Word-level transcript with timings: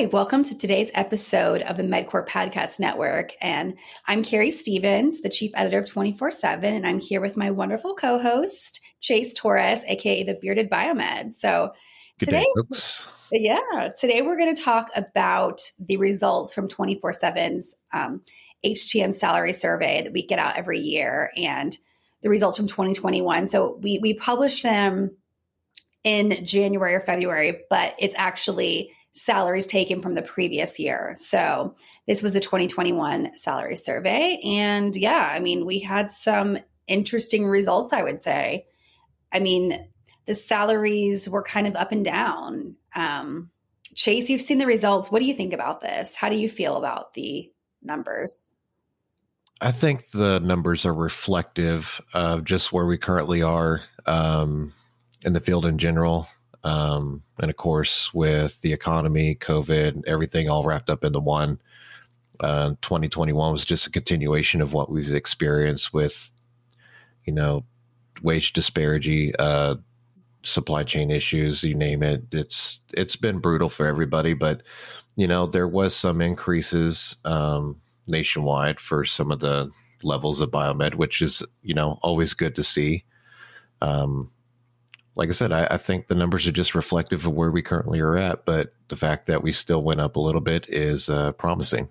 Hi, 0.00 0.06
welcome 0.06 0.42
to 0.44 0.56
today's 0.56 0.90
episode 0.94 1.60
of 1.60 1.76
the 1.76 1.82
MedQor 1.82 2.26
Podcast 2.26 2.80
Network. 2.80 3.34
And 3.42 3.76
I'm 4.06 4.24
Keri 4.24 4.50
Stephens, 4.50 5.20
the 5.20 5.28
chief 5.28 5.50
editor 5.54 5.78
of 5.78 5.90
24 5.90 6.30
7, 6.30 6.72
and 6.72 6.86
I'm 6.86 7.00
here 7.00 7.20
with 7.20 7.36
my 7.36 7.50
wonderful 7.50 7.94
co 7.94 8.18
host, 8.18 8.80
Chase 9.00 9.34
Torres, 9.34 9.84
aka 9.86 10.22
the 10.22 10.38
Bearded 10.40 10.70
Biomed. 10.70 11.34
So 11.34 11.72
Good 12.18 12.24
today, 12.30 12.46
day, 12.72 13.40
yeah, 13.42 13.90
today 14.00 14.22
we're 14.22 14.38
going 14.38 14.54
to 14.54 14.62
talk 14.62 14.88
about 14.96 15.60
the 15.78 15.98
results 15.98 16.54
from 16.54 16.66
24 16.66 17.12
7's 17.12 17.76
um, 17.92 18.22
HTM 18.64 19.12
salary 19.12 19.52
survey 19.52 20.00
that 20.02 20.14
we 20.14 20.26
get 20.26 20.38
out 20.38 20.56
every 20.56 20.80
year 20.80 21.30
and 21.36 21.76
the 22.22 22.30
results 22.30 22.56
from 22.56 22.68
2021. 22.68 23.48
So 23.48 23.78
we, 23.82 23.98
we 23.98 24.14
publish 24.14 24.62
them 24.62 25.10
in 26.04 26.42
January 26.46 26.94
or 26.94 27.00
February, 27.02 27.60
but 27.68 27.94
it's 27.98 28.14
actually 28.16 28.94
salaries 29.12 29.66
taken 29.66 30.00
from 30.00 30.14
the 30.14 30.22
previous 30.22 30.78
year. 30.78 31.14
So 31.16 31.74
this 32.06 32.22
was 32.22 32.32
the 32.32 32.40
2021 32.40 33.36
salary 33.36 33.76
survey. 33.76 34.40
And 34.44 34.94
yeah, 34.96 35.30
I 35.32 35.40
mean, 35.40 35.66
we 35.66 35.80
had 35.80 36.10
some 36.10 36.58
interesting 36.86 37.46
results, 37.46 37.92
I 37.92 38.02
would 38.02 38.22
say. 38.22 38.66
I 39.32 39.40
mean, 39.40 39.88
the 40.26 40.34
salaries 40.34 41.28
were 41.28 41.42
kind 41.42 41.66
of 41.66 41.76
up 41.76 41.92
and 41.92 42.04
down. 42.04 42.76
Um, 42.94 43.50
Chase, 43.94 44.30
you've 44.30 44.40
seen 44.40 44.58
the 44.58 44.66
results. 44.66 45.10
What 45.10 45.20
do 45.20 45.24
you 45.26 45.34
think 45.34 45.52
about 45.52 45.80
this? 45.80 46.14
How 46.14 46.28
do 46.28 46.36
you 46.36 46.48
feel 46.48 46.76
about 46.76 47.14
the 47.14 47.50
numbers? 47.82 48.52
I 49.60 49.72
think 49.72 50.10
the 50.12 50.38
numbers 50.40 50.86
are 50.86 50.94
reflective 50.94 52.00
of 52.14 52.44
just 52.44 52.72
where 52.72 52.86
we 52.86 52.96
currently 52.96 53.42
are 53.42 53.82
um, 54.06 54.72
in 55.22 55.32
the 55.32 55.40
field 55.40 55.66
in 55.66 55.78
general. 55.78 56.28
Um, 56.64 57.22
and 57.38 57.50
of 57.50 57.56
course, 57.56 58.12
with 58.12 58.60
the 58.60 58.72
economy, 58.72 59.34
COVID, 59.34 60.02
everything 60.06 60.48
all 60.48 60.64
wrapped 60.64 60.90
up 60.90 61.04
into 61.04 61.20
one. 61.20 61.60
Uh, 62.40 62.70
2021 62.82 63.52
was 63.52 63.64
just 63.64 63.86
a 63.86 63.90
continuation 63.90 64.60
of 64.60 64.72
what 64.72 64.90
we've 64.90 65.14
experienced 65.14 65.92
with, 65.92 66.30
you 67.26 67.32
know, 67.32 67.64
wage 68.22 68.52
disparity, 68.52 69.34
uh, 69.36 69.74
supply 70.42 70.82
chain 70.82 71.10
issues, 71.10 71.62
you 71.62 71.74
name 71.74 72.02
it. 72.02 72.22
It's 72.32 72.80
it's 72.94 73.16
been 73.16 73.38
brutal 73.38 73.68
for 73.68 73.86
everybody, 73.86 74.34
but 74.34 74.62
you 75.16 75.26
know 75.26 75.46
there 75.46 75.68
was 75.68 75.94
some 75.94 76.20
increases 76.20 77.16
um, 77.24 77.80
nationwide 78.06 78.80
for 78.80 79.04
some 79.04 79.30
of 79.30 79.40
the 79.40 79.70
levels 80.02 80.40
of 80.40 80.50
biomed, 80.50 80.94
which 80.94 81.20
is 81.20 81.42
you 81.62 81.74
know 81.74 81.98
always 82.02 82.34
good 82.34 82.56
to 82.56 82.62
see. 82.62 83.04
Um, 83.82 84.30
like 85.20 85.28
I 85.28 85.32
said, 85.32 85.52
I, 85.52 85.66
I, 85.72 85.76
think 85.76 86.06
the 86.06 86.14
numbers 86.14 86.46
are 86.46 86.52
just 86.52 86.74
reflective 86.74 87.26
of 87.26 87.34
where 87.34 87.50
we 87.50 87.60
currently 87.60 88.00
are 88.00 88.16
at, 88.16 88.46
but 88.46 88.72
the 88.88 88.96
fact 88.96 89.26
that 89.26 89.42
we 89.42 89.52
still 89.52 89.82
went 89.82 90.00
up 90.00 90.16
a 90.16 90.20
little 90.20 90.40
bit 90.40 90.64
is 90.66 91.10
uh, 91.10 91.32
promising. 91.32 91.90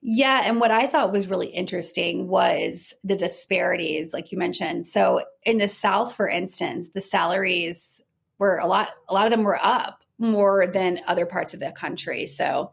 Yeah, 0.00 0.44
and 0.46 0.58
what 0.58 0.70
I 0.70 0.86
thought 0.86 1.12
was 1.12 1.28
really 1.28 1.48
interesting 1.48 2.28
was 2.28 2.94
the 3.04 3.14
disparities, 3.14 4.14
like 4.14 4.32
you 4.32 4.38
mentioned. 4.38 4.86
So 4.86 5.22
in 5.42 5.58
the 5.58 5.68
South, 5.68 6.14
for 6.14 6.26
instance, 6.26 6.88
the 6.88 7.02
salaries 7.02 8.02
were 8.38 8.56
a 8.56 8.66
lot. 8.66 8.88
A 9.10 9.12
lot 9.12 9.26
of 9.26 9.30
them 9.30 9.42
were 9.42 9.58
up 9.60 10.00
more 10.18 10.66
than 10.66 11.00
other 11.06 11.26
parts 11.26 11.52
of 11.52 11.60
the 11.60 11.72
country. 11.72 12.24
So 12.24 12.72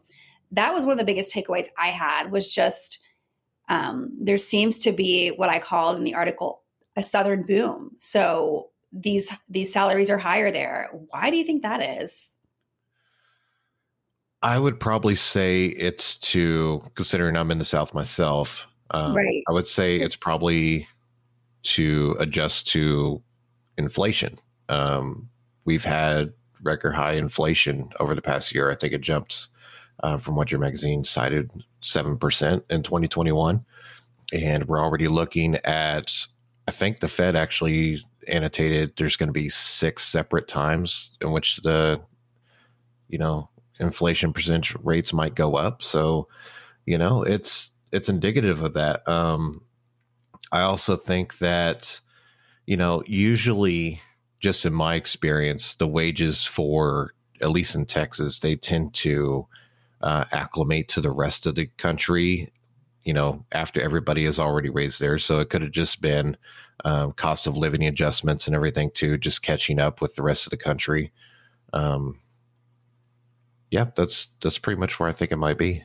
that 0.52 0.72
was 0.72 0.86
one 0.86 0.92
of 0.92 0.98
the 0.98 1.04
biggest 1.04 1.30
takeaways 1.30 1.66
I 1.76 1.88
had 1.88 2.32
was 2.32 2.50
just 2.50 3.06
um, 3.68 4.16
there 4.18 4.38
seems 4.38 4.78
to 4.78 4.92
be 4.92 5.28
what 5.28 5.50
I 5.50 5.58
called 5.58 5.98
in 5.98 6.04
the 6.04 6.14
article 6.14 6.62
a 6.96 7.02
Southern 7.02 7.42
boom. 7.42 7.90
So 7.98 8.70
these 8.92 9.30
these 9.48 9.72
salaries 9.72 10.10
are 10.10 10.18
higher 10.18 10.50
there. 10.50 10.90
Why 11.10 11.30
do 11.30 11.36
you 11.36 11.44
think 11.44 11.62
that 11.62 12.02
is? 12.02 12.30
I 14.42 14.58
would 14.58 14.78
probably 14.78 15.16
say 15.16 15.66
it's 15.66 16.14
to 16.16 16.82
considering 16.94 17.36
I'm 17.36 17.50
in 17.50 17.58
the 17.58 17.64
South 17.64 17.92
myself. 17.92 18.66
Um, 18.90 19.14
right. 19.14 19.42
I 19.48 19.52
would 19.52 19.66
say 19.66 19.96
it's 19.96 20.16
probably 20.16 20.86
to 21.64 22.16
adjust 22.20 22.68
to 22.68 23.20
inflation. 23.76 24.38
Um, 24.68 25.28
we've 25.64 25.84
had 25.84 26.32
record 26.62 26.94
high 26.94 27.14
inflation 27.14 27.90
over 28.00 28.14
the 28.14 28.22
past 28.22 28.54
year. 28.54 28.70
I 28.70 28.76
think 28.76 28.92
it 28.92 29.00
jumped 29.00 29.48
uh, 30.02 30.18
from 30.18 30.36
what 30.36 30.50
your 30.50 30.60
magazine 30.60 31.04
cited 31.04 31.50
seven 31.82 32.16
percent 32.16 32.64
in 32.70 32.82
2021, 32.82 33.64
and 34.32 34.64
we're 34.66 34.82
already 34.82 35.08
looking 35.08 35.56
at. 35.64 36.12
I 36.66 36.70
think 36.70 37.00
the 37.00 37.08
Fed 37.08 37.34
actually 37.34 38.04
annotated 38.28 38.92
there's 38.96 39.16
going 39.16 39.28
to 39.28 39.32
be 39.32 39.48
six 39.48 40.04
separate 40.04 40.48
times 40.48 41.12
in 41.20 41.32
which 41.32 41.56
the 41.62 42.00
you 43.08 43.18
know 43.18 43.48
inflation 43.80 44.32
percentage 44.32 44.74
rates 44.82 45.12
might 45.12 45.34
go 45.34 45.54
up. 45.54 45.82
So 45.82 46.28
you 46.86 46.98
know 46.98 47.22
it's 47.22 47.70
it's 47.92 48.08
indicative 48.08 48.62
of 48.62 48.74
that. 48.74 49.06
Um 49.08 49.62
i 50.50 50.60
also 50.60 50.96
think 50.96 51.38
that 51.38 52.00
you 52.66 52.76
know 52.76 53.02
usually 53.06 54.00
just 54.40 54.64
in 54.64 54.72
my 54.72 54.94
experience 54.94 55.74
the 55.74 55.86
wages 55.86 56.44
for 56.44 57.12
at 57.42 57.50
least 57.50 57.74
in 57.74 57.84
texas 57.84 58.38
they 58.38 58.56
tend 58.56 58.94
to 58.94 59.46
uh, 60.00 60.24
acclimate 60.32 60.88
to 60.88 61.02
the 61.02 61.10
rest 61.10 61.44
of 61.44 61.54
the 61.54 61.66
country 61.76 62.50
you 63.08 63.14
know 63.14 63.42
after 63.52 63.80
everybody 63.80 64.26
has 64.26 64.38
already 64.38 64.68
raised 64.68 65.00
theirs. 65.00 65.24
So 65.24 65.40
it 65.40 65.48
could 65.48 65.62
have 65.62 65.70
just 65.70 66.02
been 66.02 66.36
um, 66.84 67.12
cost 67.12 67.46
of 67.46 67.56
living 67.56 67.86
adjustments 67.86 68.46
and 68.46 68.54
everything 68.54 68.90
too, 68.92 69.18
just 69.18 69.42
catching 69.42 69.78
up 69.78 70.00
with 70.00 70.14
the 70.14 70.22
rest 70.22 70.46
of 70.46 70.50
the 70.50 70.56
country. 70.56 71.12
Um, 71.72 72.20
yeah, 73.70 73.86
that's 73.94 74.28
that's 74.42 74.58
pretty 74.58 74.80
much 74.80 74.98
where 74.98 75.08
I 75.08 75.12
think 75.12 75.32
it 75.32 75.36
might 75.36 75.58
be. 75.58 75.84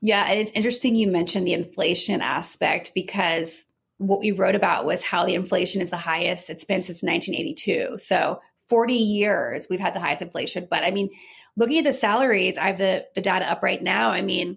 Yeah, 0.00 0.26
and 0.28 0.38
it's 0.38 0.52
interesting 0.52 0.96
you 0.96 1.10
mentioned 1.10 1.46
the 1.46 1.52
inflation 1.52 2.22
aspect 2.22 2.92
because 2.94 3.64
what 3.98 4.20
we 4.20 4.30
wrote 4.30 4.54
about 4.54 4.86
was 4.86 5.02
how 5.02 5.26
the 5.26 5.34
inflation 5.34 5.82
is 5.82 5.90
the 5.90 5.96
highest 5.96 6.48
it's 6.48 6.64
been 6.64 6.82
since 6.82 7.02
1982. 7.02 7.98
So 7.98 8.40
40 8.68 8.94
years 8.94 9.66
we've 9.68 9.80
had 9.80 9.94
the 9.94 10.00
highest 10.00 10.22
inflation. 10.22 10.68
But 10.70 10.84
I 10.84 10.90
mean, 10.90 11.10
looking 11.56 11.78
at 11.78 11.84
the 11.84 11.92
salaries, 11.92 12.56
I 12.56 12.68
have 12.68 12.78
the 12.78 13.06
the 13.14 13.20
data 13.20 13.50
up 13.50 13.62
right 13.62 13.82
now. 13.82 14.10
I 14.10 14.22
mean, 14.22 14.56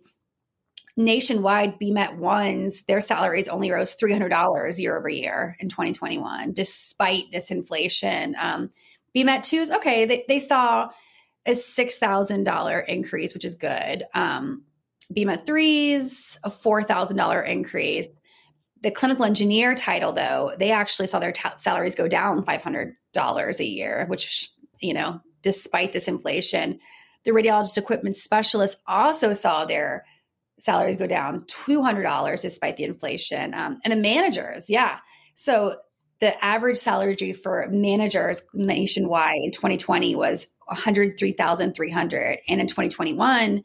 nationwide 0.96 1.80
BMET 1.80 2.18
ones, 2.18 2.84
their 2.86 3.02
salaries 3.02 3.48
only 3.48 3.72
rose 3.72 3.96
$300 3.96 4.80
year 4.80 4.98
over 4.98 5.10
year 5.10 5.56
in 5.60 5.70
2021, 5.70 6.54
despite 6.54 7.32
this 7.32 7.50
inflation. 7.50 8.36
Um, 8.40 8.70
BMET 9.16 9.44
twos, 9.44 9.72
okay, 9.72 10.06
they, 10.06 10.26
they 10.28 10.40
saw 10.40 10.90
a 11.46 11.52
$6,000 11.52 12.88
increase, 12.88 13.34
which 13.34 13.46
is 13.46 13.56
good. 13.56 14.06
Um, 14.14 14.64
BMET 15.14 15.46
threes, 15.46 16.40
a 16.44 16.50
$4,000 16.50 17.48
increase. 17.48 18.22
The 18.82 18.92
clinical 18.92 19.26
engineer 19.26 19.76
title, 19.76 20.14
though, 20.14 20.54
they 20.58 20.72
actually 20.72 21.08
saw 21.08 21.20
their 21.20 21.32
t- 21.32 21.50
salaries 21.58 21.96
go 21.96 22.08
down 22.08 22.44
$500 22.44 23.60
a 23.60 23.66
year, 23.66 24.06
which, 24.08 24.50
you 24.80 24.94
know, 24.94 25.22
despite 25.42 25.94
this 25.94 26.08
inflation. 26.08 26.80
The 27.24 27.32
radiologist 27.32 27.78
equipment 27.78 28.16
specialist 28.16 28.80
also 28.88 29.34
saw 29.34 29.66
their 29.66 30.06
salaries 30.64 30.96
go 30.96 31.06
down 31.08 31.42
$200 31.42 32.42
despite 32.42 32.78
the 32.78 32.86
inflation. 32.86 33.54
Um, 33.54 33.82
and 33.84 33.92
the 33.92 33.98
managers, 33.98 34.70
yeah. 34.70 35.00
So 35.36 35.76
the 36.22 36.42
average 36.44 36.78
salary 36.78 37.34
for 37.34 37.68
managers 37.70 38.46
nationwide 38.54 39.42
in 39.44 39.52
2020 39.52 40.16
was 40.16 40.48
103,300 40.68 42.40
and 42.48 42.62
in 42.62 42.68
2021 42.68 43.62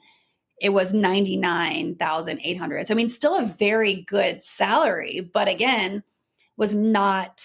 it 0.60 0.70
was 0.70 0.92
99,800. 0.92 2.88
So 2.88 2.94
I 2.94 2.96
mean 2.96 3.08
still 3.08 3.38
a 3.38 3.46
very 3.46 4.02
good 4.08 4.42
salary, 4.42 5.20
but 5.20 5.46
again 5.46 6.02
was 6.56 6.74
not 6.74 7.40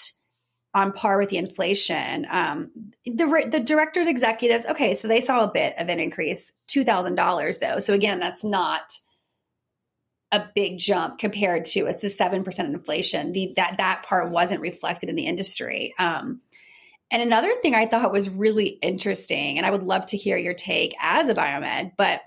on 0.74 0.94
par 0.94 1.20
with 1.20 1.30
the 1.30 1.38
inflation. 1.38 2.26
Um, 2.32 2.72
the 3.06 3.48
the 3.52 3.60
directors 3.60 4.08
executives 4.08 4.66
okay, 4.66 4.96
so 4.96 5.08
they 5.08 5.22
saw 5.22 5.44
a 5.44 5.52
bit 5.54 5.76
of 5.78 5.90
an 5.90 6.00
increase, 6.00 6.52
$2,000 6.70 7.60
though. 7.60 7.80
So 7.80 7.94
again, 7.94 8.20
that's 8.20 8.44
not 8.44 8.92
a 10.34 10.50
big 10.56 10.80
jump 10.80 11.20
compared 11.20 11.64
to 11.64 11.86
it's 11.86 12.02
the 12.02 12.10
seven 12.10 12.44
percent 12.44 12.74
inflation. 12.74 13.32
The 13.32 13.54
that 13.56 13.78
that 13.78 14.04
part 14.04 14.32
wasn't 14.32 14.62
reflected 14.62 15.08
in 15.08 15.16
the 15.16 15.28
industry. 15.28 15.94
Um, 16.00 16.42
and 17.12 17.22
another 17.22 17.54
thing 17.62 17.76
I 17.76 17.86
thought 17.86 18.12
was 18.12 18.30
really 18.30 18.70
interesting, 18.82 19.58
and 19.58 19.66
I 19.66 19.70
would 19.70 19.84
love 19.84 20.08
to 20.08 20.18
hear 20.18 20.36
your 20.36 20.56
take 20.56 20.96
as 21.00 21.30
a 21.30 21.36
biomed, 21.36 21.92
but 21.96 22.22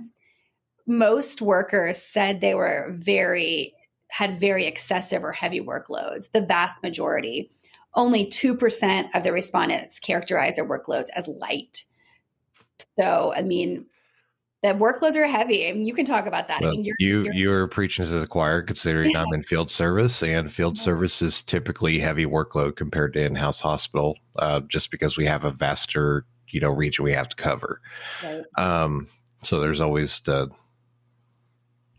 most 0.87 1.43
workers 1.43 1.99
said 1.99 2.41
they 2.41 2.55
were 2.55 2.95
very 2.97 3.75
had 4.09 4.39
very 4.39 4.67
excessive 4.67 5.25
or 5.25 5.33
heavy 5.33 5.61
workloads. 5.61 6.31
The 6.31 6.43
vast 6.43 6.85
majority, 6.85 7.51
only 7.93 8.29
two 8.29 8.55
percent 8.57 9.09
of 9.15 9.25
the 9.25 9.33
respondents 9.33 9.99
characterized 9.99 10.57
their 10.57 10.69
workloads 10.69 11.09
as 11.13 11.27
light. 11.27 11.83
So, 12.97 13.33
I 13.35 13.43
mean, 13.43 13.87
the 14.63 14.71
workloads 14.71 15.17
are 15.17 15.27
heavy. 15.27 15.69
I 15.69 15.73
mean, 15.73 15.87
you 15.87 15.95
can 15.95 16.05
talk 16.05 16.27
about 16.27 16.49
that. 16.49 16.61
Well, 16.61 16.71
I 16.71 16.73
mean, 16.73 16.85
you're, 16.85 16.97
you 16.99 17.25
you're, 17.25 17.35
you're 17.35 17.69
preaching 17.69 18.05
to 18.05 18.11
the 18.11 18.27
choir, 18.27 18.63
considering 18.63 19.17
I'm 19.17 19.33
in 19.33 19.43
field 19.43 19.71
service, 19.71 20.23
and 20.23 20.53
field 20.53 20.79
service 20.79 21.23
is 21.23 21.43
typically 21.43 21.99
heavy 21.99 22.27
workload 22.27 22.77
compared 22.77 23.13
to 23.15 23.25
in-house 23.25 23.61
hospital, 23.61 24.19
uh, 24.39 24.61
just 24.61 24.91
because 24.91 25.17
we 25.17 25.27
have 25.27 25.45
a 25.45 25.51
vaster 25.51 26.25
you 26.49 26.61
know 26.61 26.71
region 26.71 27.05
we 27.05 27.13
have 27.13 27.29
to 27.29 27.37
cover. 27.37 27.81
Right. 28.23 28.43
Um, 28.57 29.09
So 29.43 29.61
there's 29.61 29.81
always 29.81 30.21
the 30.21 30.49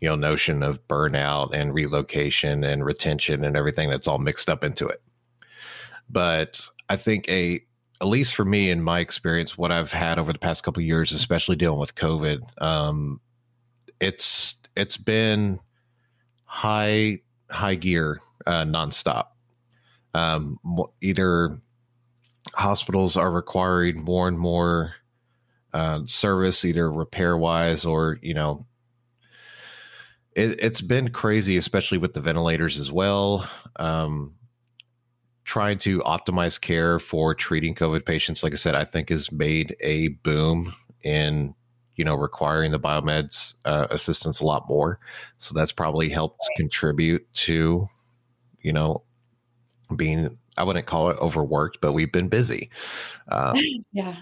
you 0.01 0.09
know 0.09 0.15
notion 0.15 0.63
of 0.63 0.85
burnout 0.87 1.53
and 1.53 1.73
relocation 1.73 2.63
and 2.63 2.85
retention 2.85 3.43
and 3.43 3.55
everything 3.55 3.89
that's 3.89 4.07
all 4.07 4.19
mixed 4.19 4.49
up 4.49 4.63
into 4.63 4.87
it. 4.87 5.01
But 6.09 6.61
I 6.89 6.95
think 6.97 7.27
a 7.29 7.61
at 7.99 8.07
least 8.07 8.35
for 8.35 8.45
me 8.45 8.69
in 8.69 8.83
my 8.83 8.99
experience, 8.99 9.57
what 9.57 9.71
I've 9.71 9.91
had 9.91 10.19
over 10.19 10.31
the 10.31 10.39
past 10.39 10.63
couple 10.63 10.81
years, 10.83 11.11
especially 11.11 11.55
dealing 11.55 11.79
with 11.79 11.95
COVID, 11.95 12.61
um, 12.61 13.19
it's 13.99 14.55
it's 14.75 14.97
been 14.97 15.59
high 16.45 17.21
high 17.49 17.75
gear 17.75 18.21
uh, 18.45 18.63
nonstop. 18.63 19.27
Um, 20.13 20.59
either 21.01 21.59
hospitals 22.53 23.17
are 23.17 23.31
requiring 23.31 24.03
more 24.03 24.27
and 24.27 24.37
more 24.37 24.93
uh, 25.73 26.01
service, 26.05 26.63
either 26.63 26.91
repair 26.91 27.35
wise 27.35 27.83
or 27.83 28.19
you 28.21 28.33
know, 28.33 28.65
it, 30.35 30.61
has 30.61 30.81
been 30.81 31.09
crazy, 31.09 31.57
especially 31.57 31.97
with 31.97 32.13
the 32.13 32.21
ventilators 32.21 32.79
as 32.79 32.91
well. 32.91 33.49
Um, 33.77 34.36
trying 35.47 35.79
to 35.79 35.99
optimize 35.99 36.59
care 36.59 36.99
for 36.99 37.33
treating 37.33 37.73
COVID 37.73 38.05
patients, 38.05 38.43
like 38.43 38.51
I 38.51 38.57
said, 38.57 38.75
I 38.75 38.83
think 38.83 39.09
has 39.09 39.31
made 39.31 39.77
a 39.79 40.09
boom 40.09 40.75
in 41.03 41.55
you 41.95 42.05
know 42.05 42.15
requiring 42.15 42.71
the 42.71 42.79
biomeds 42.79 43.55
uh, 43.65 43.87
assistance 43.89 44.41
a 44.41 44.45
lot 44.45 44.67
more. 44.67 44.99
So 45.39 45.55
that's 45.55 45.71
probably 45.71 46.09
helped 46.09 46.47
contribute 46.57 47.25
to 47.45 47.87
you 48.61 48.73
know 48.73 49.03
being 49.95 50.37
I 50.57 50.63
wouldn't 50.63 50.85
call 50.85 51.09
it 51.11 51.17
overworked, 51.19 51.79
but 51.81 51.93
we've 51.93 52.11
been 52.11 52.29
busy. 52.29 52.69
Um, 53.29 53.55
yeah. 53.93 54.15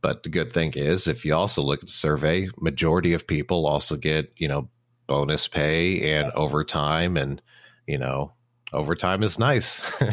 But 0.00 0.22
the 0.22 0.28
good 0.28 0.52
thing 0.52 0.72
is, 0.74 1.06
if 1.06 1.24
you 1.24 1.34
also 1.34 1.62
look 1.62 1.80
at 1.80 1.86
the 1.86 1.92
survey, 1.92 2.48
majority 2.60 3.14
of 3.14 3.26
people 3.26 3.66
also 3.66 3.96
get 3.96 4.32
you 4.36 4.46
know 4.46 4.68
bonus 5.08 5.48
pay 5.48 6.14
and 6.14 6.30
overtime, 6.32 7.16
and 7.16 7.42
you 7.88 7.98
know 7.98 8.32
overtime 8.72 9.22
is 9.22 9.38
nice. 9.38 9.82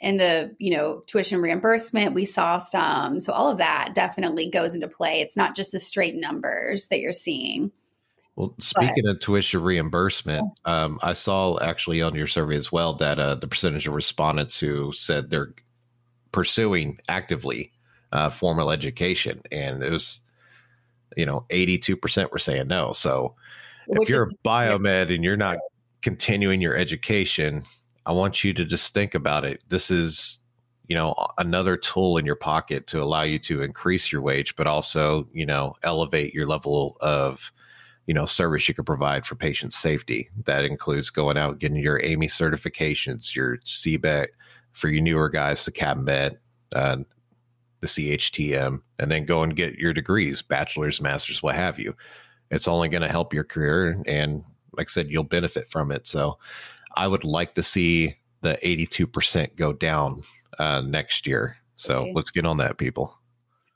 and 0.00 0.18
the 0.18 0.54
you 0.58 0.74
know 0.76 1.02
tuition 1.06 1.40
reimbursement 1.40 2.14
we 2.14 2.24
saw 2.24 2.58
some. 2.58 3.20
So 3.20 3.32
all 3.32 3.50
of 3.50 3.58
that 3.58 3.92
definitely 3.94 4.50
goes 4.50 4.74
into 4.74 4.88
play. 4.88 5.20
It's 5.20 5.36
not 5.36 5.54
just 5.54 5.72
the 5.72 5.80
straight 5.80 6.16
numbers 6.16 6.88
that 6.88 7.00
you're 7.00 7.12
seeing. 7.12 7.72
Well, 8.36 8.54
speaking 8.58 9.04
but, 9.04 9.10
of 9.10 9.20
tuition 9.20 9.62
reimbursement, 9.62 10.58
um, 10.64 10.98
I 11.02 11.12
saw 11.12 11.58
actually 11.60 12.00
on 12.00 12.14
your 12.14 12.26
survey 12.26 12.56
as 12.56 12.72
well 12.72 12.94
that 12.94 13.18
uh, 13.18 13.34
the 13.34 13.48
percentage 13.48 13.86
of 13.86 13.92
respondents 13.94 14.58
who 14.58 14.92
said 14.92 15.28
they're 15.28 15.52
pursuing 16.32 16.98
actively 17.08 17.72
uh, 18.12 18.30
formal 18.30 18.70
education, 18.70 19.42
and 19.52 19.82
it 19.82 19.90
was, 19.90 20.20
you 21.16 21.26
know, 21.26 21.44
eighty-two 21.50 21.96
percent 21.96 22.32
were 22.32 22.38
saying 22.38 22.68
no. 22.68 22.92
So, 22.92 23.34
if 23.88 24.08
you're 24.08 24.24
a 24.24 24.46
biomed 24.46 25.14
and 25.14 25.22
you're 25.22 25.36
not 25.36 25.58
continuing 26.02 26.60
your 26.60 26.76
education, 26.76 27.64
I 28.06 28.12
want 28.12 28.44
you 28.44 28.52
to 28.54 28.64
just 28.64 28.94
think 28.94 29.14
about 29.14 29.44
it. 29.44 29.62
This 29.68 29.90
is, 29.90 30.38
you 30.88 30.96
know, 30.96 31.14
another 31.38 31.76
tool 31.76 32.16
in 32.18 32.26
your 32.26 32.36
pocket 32.36 32.86
to 32.88 33.02
allow 33.02 33.22
you 33.22 33.38
to 33.40 33.62
increase 33.62 34.10
your 34.10 34.22
wage, 34.22 34.56
but 34.56 34.66
also, 34.66 35.28
you 35.32 35.46
know, 35.46 35.74
elevate 35.82 36.34
your 36.34 36.46
level 36.46 36.96
of 37.00 37.52
you 38.06 38.14
know 38.14 38.26
service 38.26 38.66
you 38.66 38.74
can 38.74 38.84
provide 38.84 39.24
for 39.24 39.36
patient 39.36 39.72
safety. 39.72 40.30
That 40.44 40.64
includes 40.64 41.10
going 41.10 41.38
out 41.38 41.60
getting 41.60 41.76
your 41.76 42.00
AAMI 42.00 42.28
certifications, 42.28 43.36
your 43.36 43.58
CBET 43.58 44.28
for 44.72 44.88
your 44.88 45.02
newer 45.02 45.28
guys, 45.28 45.64
the 45.64 45.70
CABMET, 45.70 46.38
uh, 46.74 46.96
the 47.80 47.86
CHTM, 47.86 48.82
and 48.98 49.10
then 49.10 49.24
go 49.24 49.44
and 49.44 49.54
get 49.54 49.76
your 49.76 49.92
degrees, 49.92 50.42
bachelor's, 50.42 51.00
master's, 51.00 51.42
what 51.42 51.54
have 51.54 51.78
you. 51.78 51.94
It's 52.50 52.66
only 52.66 52.88
going 52.88 53.02
to 53.02 53.08
help 53.08 53.32
your 53.32 53.44
career, 53.44 54.02
and 54.06 54.44
like 54.76 54.88
I 54.88 54.90
said, 54.90 55.10
you'll 55.10 55.24
benefit 55.24 55.70
from 55.70 55.90
it. 55.92 56.06
So, 56.06 56.38
I 56.96 57.06
would 57.06 57.24
like 57.24 57.54
to 57.54 57.62
see 57.62 58.16
the 58.42 58.58
82% 58.62 59.56
go 59.56 59.72
down 59.72 60.22
uh, 60.58 60.80
next 60.80 61.26
year. 61.26 61.56
So 61.76 62.00
okay. 62.00 62.12
let's 62.14 62.30
get 62.30 62.46
on 62.46 62.58
that, 62.58 62.78
people. 62.78 63.16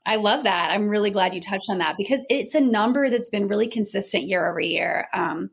I 0.05 0.17
love 0.17 0.43
that. 0.43 0.69
I'm 0.71 0.87
really 0.87 1.09
glad 1.09 1.33
you 1.33 1.41
touched 1.41 1.69
on 1.69 1.79
that 1.79 1.97
because 1.97 2.23
it's 2.29 2.53
a 2.53 2.61
number 2.61 3.09
that's 3.09 3.29
been 3.29 3.47
really 3.47 3.67
consistent 3.67 4.25
year 4.25 4.47
over 4.47 4.59
year. 4.59 5.07
Um, 5.13 5.49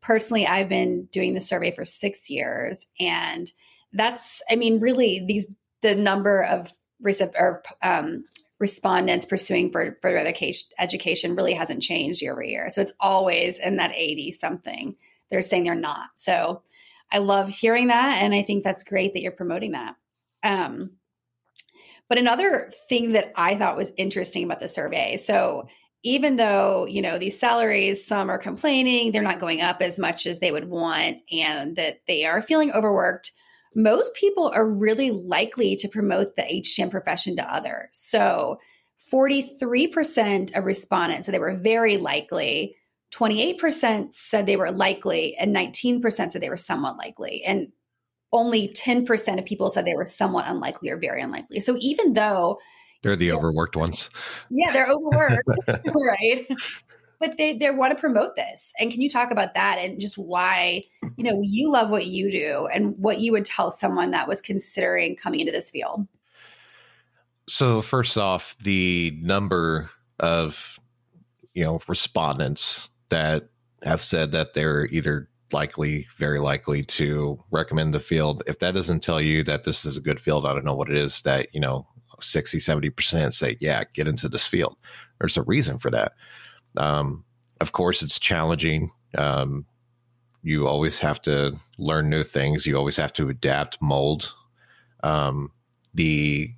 personally, 0.00 0.46
I've 0.46 0.68
been 0.68 1.06
doing 1.06 1.34
the 1.34 1.40
survey 1.40 1.72
for 1.72 1.84
six 1.84 2.30
years, 2.30 2.86
and 3.00 3.50
that's, 3.92 4.42
I 4.48 4.54
mean, 4.54 4.78
really, 4.78 5.24
these 5.26 5.50
the 5.82 5.94
number 5.94 6.42
of 6.44 6.72
or, 7.04 7.62
um, 7.82 8.24
respondents 8.58 9.26
pursuing 9.26 9.70
further 9.70 10.16
education, 10.16 10.68
education 10.78 11.36
really 11.36 11.52
hasn't 11.52 11.82
changed 11.82 12.22
year 12.22 12.32
over 12.32 12.42
year. 12.42 12.70
So 12.70 12.80
it's 12.80 12.92
always 13.00 13.58
in 13.58 13.76
that 13.76 13.92
80 13.94 14.32
something. 14.32 14.96
They're 15.30 15.42
saying 15.42 15.64
they're 15.64 15.74
not. 15.74 16.10
So 16.14 16.62
I 17.12 17.18
love 17.18 17.48
hearing 17.48 17.88
that, 17.88 18.22
and 18.22 18.34
I 18.34 18.42
think 18.42 18.64
that's 18.64 18.82
great 18.82 19.12
that 19.12 19.22
you're 19.22 19.32
promoting 19.32 19.72
that. 19.72 19.96
Um, 20.42 20.92
but 22.08 22.18
another 22.18 22.70
thing 22.88 23.12
that 23.12 23.32
I 23.36 23.56
thought 23.56 23.76
was 23.76 23.92
interesting 23.96 24.44
about 24.44 24.60
the 24.60 24.68
survey, 24.68 25.16
so 25.16 25.68
even 26.02 26.36
though, 26.36 26.86
you 26.86 27.02
know, 27.02 27.18
these 27.18 27.38
salaries, 27.38 28.06
some 28.06 28.30
are 28.30 28.38
complaining 28.38 29.10
they're 29.10 29.22
not 29.22 29.40
going 29.40 29.60
up 29.60 29.82
as 29.82 29.98
much 29.98 30.24
as 30.26 30.38
they 30.38 30.52
would 30.52 30.68
want 30.68 31.18
and 31.32 31.74
that 31.74 32.00
they 32.06 32.24
are 32.24 32.40
feeling 32.40 32.70
overworked, 32.70 33.32
most 33.76 34.14
people 34.14 34.50
are 34.54 34.66
really 34.66 35.10
likely 35.10 35.76
to 35.76 35.88
promote 35.88 36.34
the 36.34 36.42
HTM 36.42 36.90
profession 36.90 37.36
to 37.36 37.54
others. 37.54 37.88
So 37.92 38.58
43% 39.12 40.56
of 40.56 40.64
respondents, 40.64 41.26
said 41.26 41.34
they 41.34 41.38
were 41.38 41.54
very 41.54 41.98
likely. 41.98 42.76
28% 43.14 44.12
said 44.12 44.46
they 44.46 44.56
were 44.56 44.72
likely, 44.72 45.36
and 45.36 45.54
19% 45.54 46.02
said 46.30 46.40
they 46.40 46.48
were 46.48 46.56
somewhat 46.56 46.96
likely. 46.96 47.44
And 47.44 47.68
only 48.32 48.68
10% 48.68 49.38
of 49.38 49.44
people 49.44 49.70
said 49.70 49.84
they 49.84 49.94
were 49.94 50.06
somewhat 50.06 50.46
unlikely 50.48 50.90
or 50.90 50.96
very 50.96 51.20
unlikely. 51.20 51.60
So 51.60 51.76
even 51.80 52.14
though 52.14 52.58
they're 53.02 53.14
the 53.14 53.30
overworked 53.30 53.76
ones. 53.76 54.10
Yeah, 54.50 54.72
they're 54.72 54.88
overworked, 54.90 55.48
right? 55.94 56.46
But 57.18 57.36
they 57.36 57.56
they 57.56 57.70
want 57.70 57.96
to 57.96 58.00
promote 58.00 58.36
this. 58.36 58.72
And 58.78 58.90
can 58.90 59.00
you 59.00 59.08
talk 59.08 59.30
about 59.30 59.54
that 59.54 59.78
and 59.78 60.00
just 60.00 60.18
why, 60.18 60.84
you 61.16 61.24
know, 61.24 61.40
you 61.42 61.70
love 61.70 61.90
what 61.90 62.06
you 62.06 62.30
do 62.30 62.68
and 62.72 62.96
what 62.98 63.20
you 63.20 63.32
would 63.32 63.44
tell 63.44 63.70
someone 63.70 64.10
that 64.10 64.28
was 64.28 64.42
considering 64.42 65.16
coming 65.16 65.40
into 65.40 65.52
this 65.52 65.70
field? 65.70 66.06
So 67.48 67.80
first 67.80 68.18
off, 68.18 68.56
the 68.62 69.18
number 69.22 69.90
of 70.18 70.78
you 71.54 71.64
know 71.64 71.80
respondents 71.88 72.88
that 73.08 73.48
have 73.82 74.02
said 74.02 74.32
that 74.32 74.54
they're 74.54 74.86
either 74.86 75.28
likely, 75.52 76.06
very 76.18 76.40
likely 76.40 76.82
to 76.82 77.42
recommend 77.50 77.94
the 77.94 78.00
field. 78.00 78.42
If 78.46 78.58
that 78.58 78.74
doesn't 78.74 79.02
tell 79.02 79.20
you 79.20 79.44
that 79.44 79.64
this 79.64 79.84
is 79.84 79.96
a 79.96 80.00
good 80.00 80.20
field, 80.20 80.46
I 80.46 80.52
don't 80.52 80.64
know 80.64 80.74
what 80.74 80.90
it 80.90 80.96
is 80.96 81.22
that, 81.22 81.48
you 81.52 81.60
know, 81.60 81.86
60, 82.20 82.58
70% 82.58 83.32
say, 83.32 83.56
yeah, 83.60 83.84
get 83.94 84.08
into 84.08 84.28
this 84.28 84.46
field. 84.46 84.76
There's 85.20 85.36
a 85.36 85.42
reason 85.42 85.78
for 85.78 85.90
that. 85.90 86.12
Um, 86.76 87.24
of 87.60 87.72
course, 87.72 88.02
it's 88.02 88.18
challenging. 88.18 88.90
Um, 89.16 89.66
you 90.42 90.68
always 90.68 90.98
have 91.00 91.20
to 91.22 91.56
learn 91.78 92.08
new 92.08 92.22
things. 92.22 92.66
You 92.66 92.76
always 92.76 92.96
have 92.98 93.12
to 93.14 93.28
adapt, 93.28 93.80
mold. 93.80 94.32
Um, 95.02 95.52
the 95.94 96.50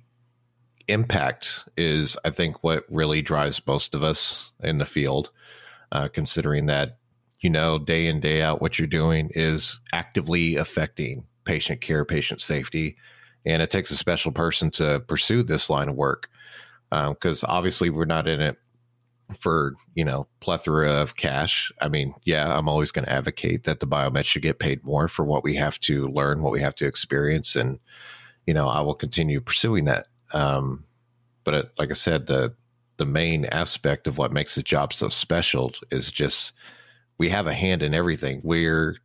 impact 0.87 1.63
is, 1.77 2.17
I 2.25 2.29
think, 2.31 2.63
what 2.63 2.83
really 2.89 3.21
drives 3.21 3.65
most 3.65 3.95
of 3.95 4.03
us 4.03 4.51
in 4.61 4.77
the 4.77 4.85
field, 4.85 5.31
uh, 5.91 6.07
considering 6.09 6.65
that 6.67 6.97
you 7.41 7.49
know 7.49 7.79
day 7.79 8.07
in 8.07 8.19
day 8.19 8.41
out 8.41 8.61
what 8.61 8.77
you're 8.77 8.87
doing 8.87 9.29
is 9.33 9.79
actively 9.93 10.55
affecting 10.55 11.25
patient 11.45 11.81
care 11.81 12.05
patient 12.05 12.41
safety 12.41 12.97
and 13.45 13.61
it 13.61 13.71
takes 13.71 13.91
a 13.91 13.97
special 13.97 14.31
person 14.31 14.69
to 14.69 14.99
pursue 15.07 15.41
this 15.41 15.69
line 15.69 15.89
of 15.89 15.95
work 15.95 16.29
because 16.89 17.43
um, 17.43 17.49
obviously 17.49 17.89
we're 17.89 18.05
not 18.05 18.27
in 18.27 18.41
it 18.41 18.57
for 19.39 19.75
you 19.93 20.03
know 20.03 20.27
plethora 20.39 20.91
of 20.91 21.15
cash 21.15 21.71
i 21.81 21.87
mean 21.87 22.13
yeah 22.23 22.57
i'm 22.57 22.67
always 22.67 22.91
going 22.91 23.05
to 23.05 23.11
advocate 23.11 23.63
that 23.63 23.79
the 23.79 23.87
biomed 23.87 24.25
should 24.25 24.41
get 24.41 24.59
paid 24.59 24.83
more 24.83 25.07
for 25.07 25.23
what 25.23 25.43
we 25.43 25.55
have 25.55 25.79
to 25.79 26.07
learn 26.07 26.41
what 26.41 26.51
we 26.51 26.61
have 26.61 26.73
to 26.73 26.85
experience 26.85 27.55
and 27.55 27.79
you 28.47 28.53
know 28.53 28.67
i 28.67 28.81
will 28.81 28.95
continue 28.95 29.39
pursuing 29.39 29.85
that 29.85 30.07
um, 30.33 30.83
but 31.43 31.53
it, 31.53 31.71
like 31.77 31.91
i 31.91 31.93
said 31.93 32.27
the 32.27 32.53
the 32.97 33.05
main 33.05 33.45
aspect 33.45 34.07
of 34.07 34.17
what 34.17 34.33
makes 34.33 34.55
the 34.55 34.61
job 34.61 34.93
so 34.93 35.09
special 35.09 35.71
is 35.89 36.11
just 36.11 36.51
we 37.19 37.29
have 37.29 37.47
a 37.47 37.53
hand 37.53 37.83
in 37.83 37.93
everything. 37.93 38.41
We're, 38.43 38.97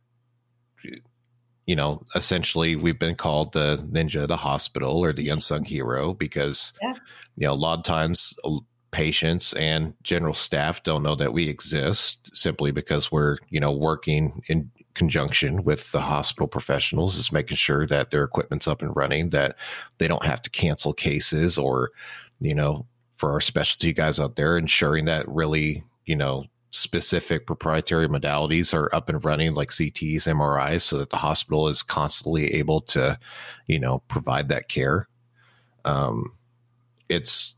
you 1.65 1.75
know, 1.75 2.03
essentially 2.15 2.75
we've 2.75 2.99
been 2.99 3.15
called 3.15 3.53
the 3.53 3.77
ninja, 3.91 4.27
the 4.27 4.37
hospital, 4.37 4.97
or 4.97 5.13
the 5.13 5.29
unsung 5.29 5.65
hero 5.65 6.13
because, 6.13 6.73
yeah. 6.81 6.93
you 7.35 7.47
know, 7.47 7.53
a 7.53 7.55
lot 7.55 7.79
of 7.79 7.85
times 7.85 8.33
uh, 8.43 8.57
patients 8.95 9.51
and 9.55 9.93
general 10.03 10.33
staff 10.33 10.81
don't 10.83 11.03
know 11.03 11.15
that 11.15 11.33
we 11.33 11.49
exist 11.49 12.17
simply 12.31 12.71
because 12.71 13.11
we're, 13.11 13.37
you 13.49 13.59
know, 13.59 13.73
working 13.73 14.41
in 14.47 14.71
conjunction 14.93 15.65
with 15.65 15.91
the 15.91 15.99
hospital 15.99 16.47
professionals 16.47 17.17
is 17.17 17.29
making 17.29 17.57
sure 17.57 17.85
that 17.85 18.09
their 18.09 18.23
equipment's 18.23 18.69
up 18.69 18.81
and 18.81 18.95
running, 18.95 19.31
that 19.31 19.57
they 19.97 20.07
don't 20.07 20.23
have 20.23 20.41
to 20.41 20.49
cancel 20.49 20.93
cases 20.93 21.57
or, 21.57 21.91
you 22.39 22.55
know, 22.55 22.85
for 23.17 23.33
our 23.33 23.41
specialty 23.41 23.91
guys 23.91 24.17
out 24.17 24.37
there, 24.37 24.57
ensuring 24.57 25.03
that 25.03 25.27
really, 25.27 25.83
you 26.05 26.15
know, 26.15 26.45
specific 26.71 27.45
proprietary 27.45 28.07
modalities 28.07 28.73
are 28.73 28.93
up 28.95 29.09
and 29.09 29.25
running 29.25 29.53
like 29.55 29.71
CTs, 29.71 30.23
MRIs, 30.23 30.83
so 30.83 30.99
that 30.99 31.09
the 31.09 31.17
hospital 31.17 31.67
is 31.67 31.83
constantly 31.83 32.53
able 32.53 32.79
to, 32.79 33.19
you 33.67 33.77
know, 33.77 33.99
provide 34.07 34.47
that 34.47 34.69
care. 34.69 35.09
Um, 35.83 36.31
it's 37.09 37.55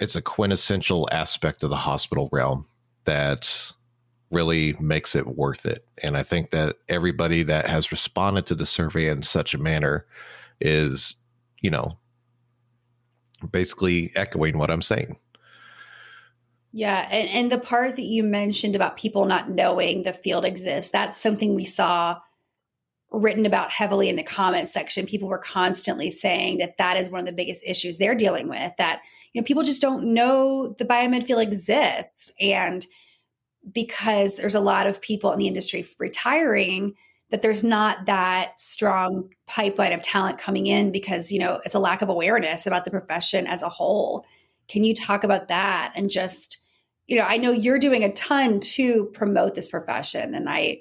it's 0.00 0.16
a 0.16 0.22
quintessential 0.22 1.08
aspect 1.12 1.62
of 1.62 1.70
the 1.70 1.76
hospital 1.76 2.28
realm 2.32 2.66
that 3.04 3.72
really 4.30 4.74
makes 4.74 5.16
it 5.16 5.26
worth 5.26 5.64
it. 5.66 5.86
And 6.02 6.16
I 6.16 6.22
think 6.22 6.50
that 6.50 6.76
everybody 6.88 7.42
that 7.44 7.68
has 7.68 7.90
responded 7.90 8.46
to 8.46 8.54
the 8.54 8.66
survey 8.66 9.08
in 9.08 9.22
such 9.22 9.54
a 9.54 9.58
manner 9.58 10.06
is, 10.60 11.16
you 11.60 11.70
know, 11.70 11.96
basically 13.50 14.12
echoing 14.14 14.58
what 14.58 14.70
I'm 14.70 14.82
saying. 14.82 15.16
Yeah. 16.72 17.08
And, 17.10 17.28
and 17.30 17.52
the 17.52 17.58
part 17.58 17.96
that 17.96 18.02
you 18.02 18.22
mentioned 18.22 18.76
about 18.76 18.98
people 18.98 19.24
not 19.24 19.50
knowing 19.50 20.02
the 20.02 20.12
field 20.12 20.44
exists, 20.44 20.90
that's 20.90 21.18
something 21.18 21.54
we 21.54 21.64
saw 21.64 22.18
written 23.10 23.46
about 23.46 23.70
heavily 23.70 24.10
in 24.10 24.16
the 24.16 24.22
comments 24.22 24.72
section. 24.72 25.06
People 25.06 25.28
were 25.28 25.38
constantly 25.38 26.10
saying 26.10 26.58
that 26.58 26.76
that 26.76 26.98
is 26.98 27.08
one 27.08 27.20
of 27.20 27.26
the 27.26 27.32
biggest 27.32 27.62
issues 27.64 27.96
they're 27.96 28.14
dealing 28.14 28.48
with, 28.48 28.72
that, 28.76 29.00
you 29.32 29.40
know, 29.40 29.44
people 29.44 29.62
just 29.62 29.82
don't 29.82 30.14
know 30.14 30.74
the 30.78 30.84
biomed 30.84 31.24
field 31.24 31.40
exists. 31.40 32.32
And 32.40 32.86
because 33.72 34.36
there's 34.36 34.54
a 34.54 34.60
lot 34.60 34.86
of 34.86 35.00
people 35.00 35.32
in 35.32 35.38
the 35.38 35.46
industry 35.46 35.86
retiring, 35.98 36.94
that 37.30 37.42
there's 37.42 37.62
not 37.62 38.06
that 38.06 38.58
strong 38.58 39.28
pipeline 39.46 39.92
of 39.92 40.00
talent 40.00 40.38
coming 40.38 40.66
in 40.66 40.90
because, 40.90 41.30
you 41.30 41.38
know, 41.38 41.60
it's 41.64 41.74
a 41.74 41.78
lack 41.78 42.00
of 42.00 42.08
awareness 42.08 42.66
about 42.66 42.84
the 42.84 42.90
profession 42.90 43.46
as 43.46 43.62
a 43.62 43.68
whole. 43.68 44.24
Can 44.66 44.84
you 44.84 44.94
talk 44.94 45.24
about 45.24 45.48
that 45.48 45.92
and 45.94 46.10
just, 46.10 46.58
you 47.06 47.16
know, 47.16 47.24
I 47.26 47.36
know 47.36 47.52
you're 47.52 47.78
doing 47.78 48.02
a 48.02 48.12
ton 48.12 48.60
to 48.60 49.06
promote 49.12 49.54
this 49.54 49.68
profession 49.68 50.34
and 50.34 50.48
I 50.48 50.80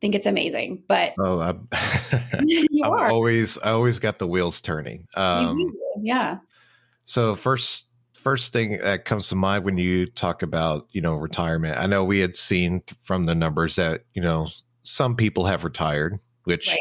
think 0.00 0.16
it's 0.16 0.26
amazing, 0.26 0.82
but 0.88 1.14
oh, 1.18 1.38
I'm, 1.40 1.68
you 2.44 2.82
I'm 2.84 2.92
are. 2.92 3.08
always, 3.10 3.56
I 3.58 3.70
always 3.70 4.00
got 4.00 4.18
the 4.18 4.26
wheels 4.26 4.60
turning. 4.60 5.06
Um, 5.14 5.74
yeah. 6.02 6.38
So 7.04 7.34
first, 7.34 7.86
first 8.14 8.52
thing 8.52 8.78
that 8.78 9.04
comes 9.04 9.28
to 9.28 9.36
mind 9.36 9.64
when 9.64 9.78
you 9.78 10.06
talk 10.06 10.42
about, 10.42 10.86
you 10.92 11.00
know, 11.00 11.14
retirement, 11.14 11.78
I 11.78 11.86
know 11.86 12.04
we 12.04 12.20
had 12.20 12.36
seen 12.36 12.82
from 13.02 13.26
the 13.26 13.34
numbers 13.34 13.76
that, 13.76 14.04
you 14.14 14.22
know, 14.22 14.48
some 14.82 15.16
people 15.16 15.46
have 15.46 15.64
retired, 15.64 16.18
which, 16.44 16.68
right. 16.68 16.80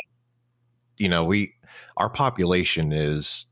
you 0.98 1.10
know, 1.10 1.24
we, 1.24 1.54
our 1.98 2.10
population 2.10 2.92
is, 2.94 3.46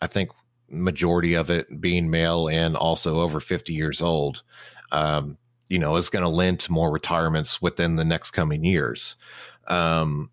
I 0.00 0.06
think 0.06 0.30
majority 0.68 1.34
of 1.34 1.50
it 1.50 1.80
being 1.80 2.10
male 2.10 2.48
and 2.48 2.76
also 2.76 3.20
over 3.20 3.40
50 3.40 3.72
years 3.72 4.02
old, 4.02 4.42
um, 4.92 5.38
you 5.68 5.78
know, 5.78 5.96
is 5.96 6.08
going 6.08 6.22
to 6.22 6.28
lend 6.28 6.60
to 6.60 6.72
more 6.72 6.90
retirements 6.90 7.60
within 7.62 7.96
the 7.96 8.04
next 8.04 8.32
coming 8.32 8.64
years. 8.64 9.16
Um, 9.66 10.30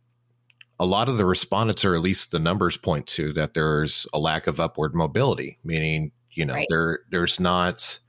a 0.80 0.86
lot 0.86 1.10
of 1.10 1.18
the 1.18 1.26
respondents, 1.26 1.86
or 1.86 1.96
at 1.96 2.02
least 2.02 2.32
the 2.32 2.40
numbers 2.40 2.78
point 2.78 3.08
to, 3.08 3.34
that 3.34 3.54
there's 3.54 4.08
a 4.14 4.20
lack 4.20 4.48
of 4.48 4.60
upward 4.60 4.94
mobility, 4.94 5.58
meaning, 5.64 6.12
you 6.32 6.46
know, 6.46 6.54
right. 6.54 6.68
there 6.70 7.00
there's 7.12 7.40
not 7.40 8.00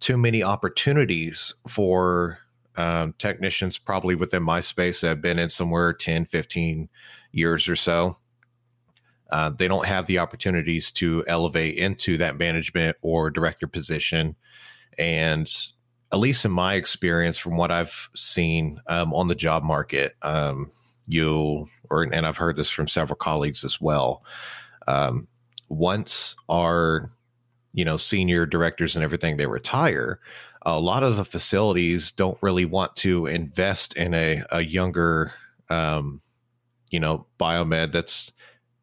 too 0.00 0.16
many 0.16 0.42
opportunities 0.42 1.54
for 1.68 2.38
um, 2.76 3.14
technicians, 3.18 3.78
probably 3.78 4.14
within 4.14 4.42
my 4.42 4.60
space, 4.60 5.00
that 5.00 5.08
have 5.08 5.22
been 5.22 5.38
in 5.38 5.50
somewhere 5.50 5.92
10, 5.92 6.26
15 6.26 6.88
years 7.32 7.68
or 7.68 7.76
so 7.76 8.16
uh, 9.30 9.50
they 9.50 9.68
don't 9.68 9.86
have 9.86 10.06
the 10.06 10.18
opportunities 10.18 10.90
to 10.90 11.24
elevate 11.26 11.76
into 11.76 12.16
that 12.18 12.38
management 12.38 12.96
or 13.02 13.30
director 13.30 13.66
position. 13.66 14.34
And 14.96 15.50
at 16.12 16.18
least 16.18 16.44
in 16.44 16.50
my 16.50 16.74
experience, 16.74 17.36
from 17.38 17.56
what 17.56 17.70
I've 17.70 18.08
seen 18.14 18.80
um, 18.86 19.12
on 19.12 19.28
the 19.28 19.34
job 19.34 19.62
market, 19.62 20.16
um, 20.22 20.70
you 21.08 21.66
or 21.90 22.02
and 22.04 22.26
I've 22.26 22.36
heard 22.36 22.56
this 22.56 22.70
from 22.70 22.88
several 22.88 23.16
colleagues 23.16 23.64
as 23.64 23.80
well. 23.80 24.22
Um, 24.86 25.26
once 25.68 26.36
our 26.48 27.10
you 27.72 27.84
know 27.84 27.96
senior 27.96 28.46
directors 28.46 28.94
and 28.94 29.04
everything 29.04 29.36
they 29.36 29.46
retire, 29.46 30.20
a 30.62 30.78
lot 30.78 31.02
of 31.02 31.16
the 31.16 31.24
facilities 31.24 32.12
don't 32.12 32.38
really 32.42 32.64
want 32.64 32.94
to 32.96 33.26
invest 33.26 33.94
in 33.94 34.14
a, 34.14 34.44
a 34.50 34.60
younger 34.60 35.32
um, 35.70 36.20
you 36.90 37.00
know 37.00 37.26
biomed 37.40 37.92
that's 37.92 38.32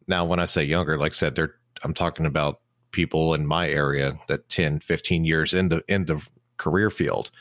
now, 0.08 0.25
when 0.25 0.39
I 0.39 0.46
say 0.46 0.63
younger, 0.63 0.98
like 0.98 1.13
I 1.13 1.15
said, 1.15 1.36
they're 1.36 1.55
I'm 1.84 1.94
talking 1.94 2.25
about 2.25 2.62
people 2.91 3.34
in 3.34 3.46
my 3.46 3.70
area 3.70 4.17
that 4.27 4.48
10, 4.50 4.79
15 4.79 5.25
years 5.25 5.53
in 5.53 5.70
the 5.70 5.84
in 5.88 6.05
the 6.05 6.22
career 6.58 6.89
field, 6.89 7.32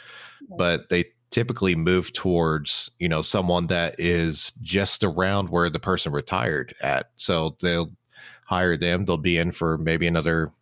but 0.58 0.88
they 0.88 1.06
typically 1.34 1.74
move 1.74 2.12
towards 2.12 2.92
you 3.00 3.08
know 3.08 3.20
someone 3.20 3.66
that 3.66 3.96
is 3.98 4.52
just 4.62 5.02
around 5.02 5.48
where 5.48 5.68
the 5.68 5.80
person 5.80 6.12
retired 6.12 6.72
at. 6.80 7.10
So 7.16 7.56
they'll 7.60 7.90
hire 8.46 8.76
them. 8.76 9.04
They'll 9.04 9.16
be 9.16 9.36
in 9.36 9.50
for 9.50 9.76
maybe 9.76 10.06
another 10.06 10.52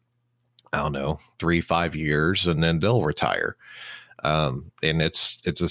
I 0.73 0.79
don't 0.79 0.93
know 0.93 1.19
three 1.39 1.61
five 1.61 1.95
years, 1.95 2.47
and 2.47 2.65
then 2.65 2.81
they'll 2.81 3.05
retire. 3.05 3.57
Um, 4.25 4.73
and 4.83 5.03
it's 5.03 5.43
it's 5.45 5.61
a 5.61 5.69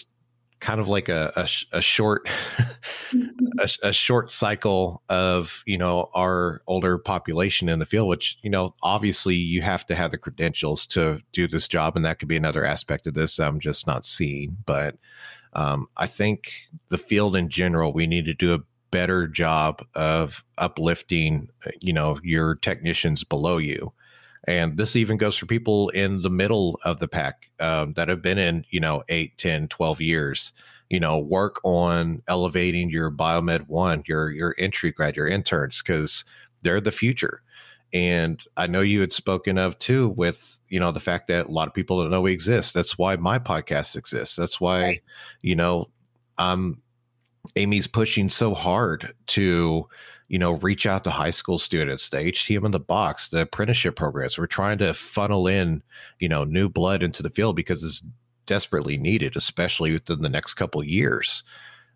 kind 0.60 0.80
of 0.80 0.88
like 0.88 1.10
a, 1.10 1.34
a, 1.36 1.78
a 1.80 1.82
short 1.82 2.30
a, 3.62 3.90
a, 3.90 3.94
short 3.94 4.32
cycle 4.32 5.02
of 5.10 5.64
you 5.66 5.78
know 5.78 6.10
our 6.14 6.62
older 6.68 6.98
population 6.98 7.70
in 7.70 7.80
the 7.80 7.86
field 7.86 8.10
which 8.10 8.38
you 8.42 8.50
know 8.50 8.74
obviously 8.82 9.36
you 9.36 9.62
have 9.62 9.86
to 9.86 9.96
have 9.96 10.12
the 10.12 10.18
credentials 10.18 10.86
to 10.86 11.22
do 11.32 11.48
this 11.48 11.68
job 11.68 11.96
and 11.96 12.04
that 12.04 12.20
could 12.20 12.28
be 12.28 12.38
another 12.38 12.66
aspect 12.66 13.08
of 13.08 13.14
this 13.14 13.40
i'm 13.40 13.60
just 13.60 13.88
not 13.88 14.06
seeing. 14.06 14.58
But 14.66 14.98
um, 15.54 15.88
i 15.98 16.08
think 16.08 16.52
the 16.90 16.98
field 16.98 17.36
in 17.36 17.50
general 17.50 17.94
we 17.94 18.08
need 18.08 18.26
to 18.26 18.34
do 18.34 18.54
a 18.54 18.64
better 18.92 19.26
job 19.26 19.86
of 19.96 20.44
uplifting 20.58 21.50
you 21.80 21.94
know 21.94 22.20
your 22.22 22.56
technicians 22.56 23.24
below 23.24 23.58
you. 23.58 23.94
And 24.48 24.76
this 24.76 24.96
even 24.96 25.18
goes 25.18 25.38
for 25.38 25.46
people 25.46 25.90
in 25.90 26.24
the 26.24 26.30
middle 26.30 26.80
of 26.84 27.00
the 27.00 27.08
pack 27.08 27.52
um, 27.60 27.94
that 27.94 28.10
have 28.10 28.22
been 28.22 28.38
in 28.38 28.66
you 28.70 28.80
know 28.80 29.04
8 29.10 29.38
10 29.38 29.68
12 29.70 30.02
years 30.02 30.52
you 30.92 31.00
know 31.00 31.18
work 31.18 31.60
on 31.64 32.22
elevating 32.28 32.90
your 32.90 33.10
biomed 33.10 33.66
one 33.68 34.04
your 34.06 34.30
your 34.30 34.54
entry 34.60 34.92
grad 34.92 35.16
your 35.16 35.28
interns 35.28 35.82
because 35.82 36.26
they're 36.64 36.82
the 36.82 36.92
future 36.92 37.42
and 37.94 38.44
i 38.58 38.68
know 38.68 38.82
you 38.82 39.00
had 39.00 39.14
spoken 39.14 39.58
of 39.58 39.80
too 39.80 40.10
with 40.10 40.60
you 40.68 40.80
know 40.80 40.92
the 40.92 41.00
fact 41.00 41.30
that 41.30 41.48
a 41.48 41.52
lot 41.52 41.68
of 41.68 41.74
people 41.74 42.02
don't 42.02 42.12
know 42.12 42.22
we 42.22 42.34
exist 42.34 42.74
that's 42.74 42.98
why 42.98 43.16
my 43.16 43.40
podcast 43.40 43.96
exists 43.96 44.36
that's 44.36 44.60
why 44.60 44.82
right. 44.82 45.02
you 45.42 45.56
know 45.56 45.88
i'm 46.38 46.82
AAMI's 47.56 47.88
pushing 47.88 48.30
so 48.30 48.54
hard 48.54 49.16
to 49.28 49.88
you 50.32 50.40
know, 50.40 50.54
reach 50.54 50.86
out 50.86 51.04
to 51.04 51.10
high 51.10 51.30
school 51.30 51.58
students, 51.58 52.10
the 52.10 52.16
HTM 52.16 52.66
in 52.66 52.72
the 52.72 52.80
box, 52.80 53.28
the 53.28 53.42
apprenticeship 53.42 53.98
programs. 53.98 54.38
We're 54.38 54.48
trying 54.48 54.78
to 54.78 54.94
funnel 54.94 55.46
in, 55.46 55.84
you 56.20 56.30
know, 56.30 56.46
new 56.46 56.70
blood 56.70 57.04
into 57.04 57.22
the 57.22 57.30
field 57.30 57.58
because 57.58 57.84
it's 57.84 58.02
desperately 58.52 58.98
needed, 58.98 59.38
especially 59.38 59.94
within 59.94 60.22
the 60.22 60.28
next 60.28 60.56
couple 60.56 60.84
years. 60.84 61.42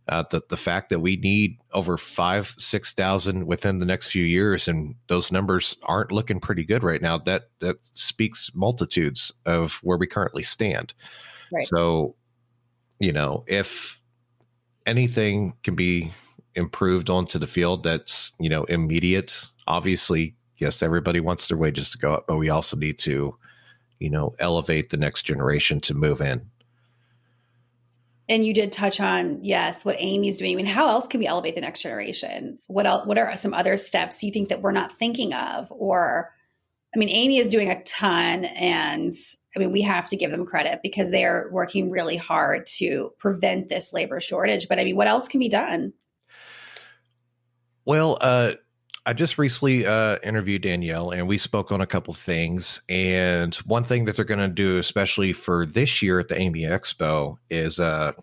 Uh, 0.07 0.23
the 0.31 0.41
the 0.49 0.55
fact 0.55 0.89
that 0.89 1.01
we 1.01 1.17
need 1.17 1.57
over 1.73 1.97
five 1.97 2.55
six 2.57 2.93
thousand 2.93 3.45
within 3.45 3.79
the 3.79 3.85
next 3.85 4.07
few 4.07 4.23
years, 4.23 4.65
and 4.65 4.95
those 5.09 5.33
numbers 5.33 5.75
aren't 5.83 6.13
looking 6.13 6.39
pretty 6.39 6.63
good 6.63 6.81
right 6.81 7.01
now. 7.01 7.17
That 7.17 7.49
that 7.59 7.75
speaks 7.81 8.51
multitudes 8.55 9.33
of 9.45 9.81
where 9.83 9.97
we 9.97 10.07
currently 10.07 10.43
stand. 10.43 10.93
Right. 11.51 11.67
So, 11.67 12.15
you 12.99 13.11
know, 13.11 13.43
if 13.47 13.99
anything 14.85 15.55
can 15.61 15.75
be 15.75 16.13
improved 16.53 17.09
onto 17.09 17.37
the 17.37 17.47
field 17.47 17.83
that's 17.83 18.31
you 18.39 18.47
know 18.47 18.63
immediate 18.65 19.45
obviously 19.67 20.35
yes 20.57 20.81
everybody 20.81 21.19
wants 21.19 21.49
their 21.49 21.57
wages 21.57 21.91
to 21.91 21.97
go 21.97 22.13
up 22.13 22.23
but 22.29 22.37
we 22.37 22.49
also 22.49 22.77
need 22.77 22.97
to 22.97 23.35
you 23.99 24.09
know 24.09 24.35
elevate 24.39 24.89
the 24.89 24.97
next 24.97 25.23
generation 25.23 25.79
to 25.81 25.93
move 25.93 26.21
in. 26.21 26.49
And 28.27 28.43
you 28.43 28.53
did 28.53 28.71
touch 28.71 28.99
on 28.99 29.43
yes 29.43 29.85
what 29.85 29.97
AAMI's 29.99 30.37
doing. 30.37 30.53
I 30.53 30.55
mean 30.55 30.65
how 30.65 30.87
else 30.87 31.07
can 31.07 31.19
we 31.19 31.27
elevate 31.27 31.55
the 31.55 31.61
next 31.61 31.81
generation? 31.81 32.59
What 32.67 32.85
else 32.85 33.05
what 33.05 33.17
are 33.17 33.35
some 33.37 33.53
other 33.53 33.77
steps 33.77 34.23
you 34.23 34.31
think 34.31 34.49
that 34.49 34.61
we're 34.61 34.71
not 34.71 34.97
thinking 34.97 35.33
of? 35.33 35.71
Or 35.71 36.31
i 36.93 36.97
mean 36.97 37.09
amy 37.09 37.39
is 37.39 37.49
doing 37.49 37.69
a 37.69 37.83
ton 37.83 38.45
and 38.45 39.11
i 39.53 39.59
mean 39.59 39.73
we 39.73 39.81
have 39.81 40.07
to 40.07 40.15
give 40.15 40.31
them 40.31 40.45
credit 40.45 40.79
because 40.81 41.11
they 41.11 41.25
are 41.25 41.49
working 41.51 41.91
really 41.91 42.15
hard 42.15 42.65
to 42.77 43.11
prevent 43.19 43.69
this 43.69 43.93
labor 43.93 44.19
shortage. 44.19 44.67
But 44.67 44.79
i 44.79 44.83
mean 44.83 44.95
what 44.95 45.07
else 45.07 45.27
can 45.27 45.39
be 45.39 45.49
done? 45.49 45.93
Well, 47.85 48.17
uh, 48.19 48.53
I 49.05 49.13
just 49.13 49.37
recently 49.37 49.85
uh, 49.85 50.17
interviewed 50.23 50.63
Danielle 50.63 51.11
and 51.11 51.27
we 51.27 51.37
spoke 51.37 51.71
on 51.71 51.79
a 51.79 51.85
couple 51.85 52.13
things. 52.13 52.81
And 52.89 53.53
one 53.57 53.83
thing 53.83 54.05
that 54.05 54.15
they're 54.15 54.25
going 54.25 54.39
to 54.39 54.47
do, 54.47 54.77
especially 54.79 55.31
for 55.31 55.65
this 55.65 56.01
year 56.01 56.19
at 56.19 56.27
the 56.27 56.35
AAMI 56.35 56.69
Expo, 56.69 57.37
is 57.51 57.79
uh, 57.79 58.13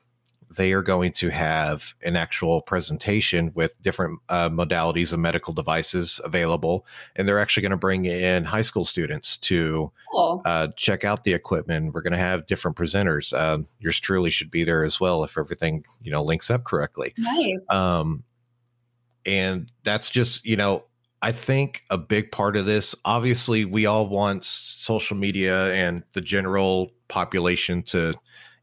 they 0.57 0.73
are 0.73 0.83
going 0.83 1.13
to 1.13 1.31
have 1.31 1.95
an 2.03 2.17
actual 2.17 2.63
presentation 2.63 3.53
with 3.55 3.81
different 3.81 4.21
uh, 4.29 4.51
modalities 4.51 5.13
of 5.13 5.21
medical 5.21 5.55
devices 5.55 6.21
available. 6.25 6.85
And 7.15 7.29
they're 7.29 7.39
actually 7.39 7.63
going 7.63 7.71
to 7.71 7.77
bring 7.77 8.05
in 8.05 8.45
high 8.45 8.63
school 8.63 8.85
students 8.85 9.37
to 9.39 9.93
cool. 10.11 10.43
uh, 10.45 10.69
check 10.77 11.05
out 11.05 11.23
the 11.23 11.33
equipment. 11.33 11.95
We're 11.95 12.03
going 12.03 12.13
to 12.13 12.19
have 12.19 12.47
different 12.49 12.77
presenters. 12.77 13.33
Uh, 13.33 13.59
yours 13.79 14.01
truly 14.01 14.31
should 14.31 14.51
be 14.51 14.65
there 14.65 14.85
as 14.85 14.99
well 14.99 15.23
if 15.23 15.39
everything, 15.39 15.85
you 16.03 16.11
know, 16.11 16.25
links 16.25 16.51
up 16.51 16.65
correctly. 16.65 17.15
Nice. 17.17 17.65
Um, 17.71 18.25
and 19.25 19.71
that's 19.85 20.11
just, 20.11 20.45
you 20.45 20.57
know, 20.57 20.85
I 21.23 21.31
think 21.33 21.83
a 21.89 21.99
big 21.99 22.33
part 22.33 22.57
of 22.57 22.67
this, 22.67 22.97
obviously, 23.05 23.65
we 23.65 23.87
all 23.87 24.09
want 24.09 24.45
social 24.45 25.17
media 25.17 25.73
and 25.73 26.03
the 26.15 26.21
general 26.21 26.91
population 27.09 27.85
to, 27.85 28.15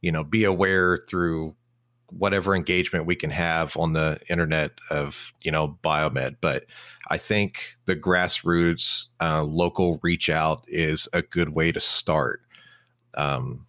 you 0.01 0.11
know, 0.11 0.25
be 0.25 0.43
aware 0.43 1.05
through 1.09 1.55
whatever 2.11 2.55
engagement 2.55 3.05
we 3.05 3.15
can 3.15 3.29
have 3.29 3.77
on 3.77 3.93
the 3.93 4.19
internet 4.29 4.71
of, 4.89 5.31
you 5.41 5.51
know, 5.51 5.77
biomed. 5.83 6.37
But 6.41 6.65
I 7.07 7.17
think 7.17 7.77
the 7.85 7.95
grassroots 7.95 9.05
uh, 9.21 9.43
local 9.43 9.99
reach 10.03 10.29
out 10.29 10.65
is 10.67 11.07
a 11.13 11.21
good 11.21 11.49
way 11.49 11.71
to 11.71 11.79
start. 11.79 12.41
Um, 13.15 13.67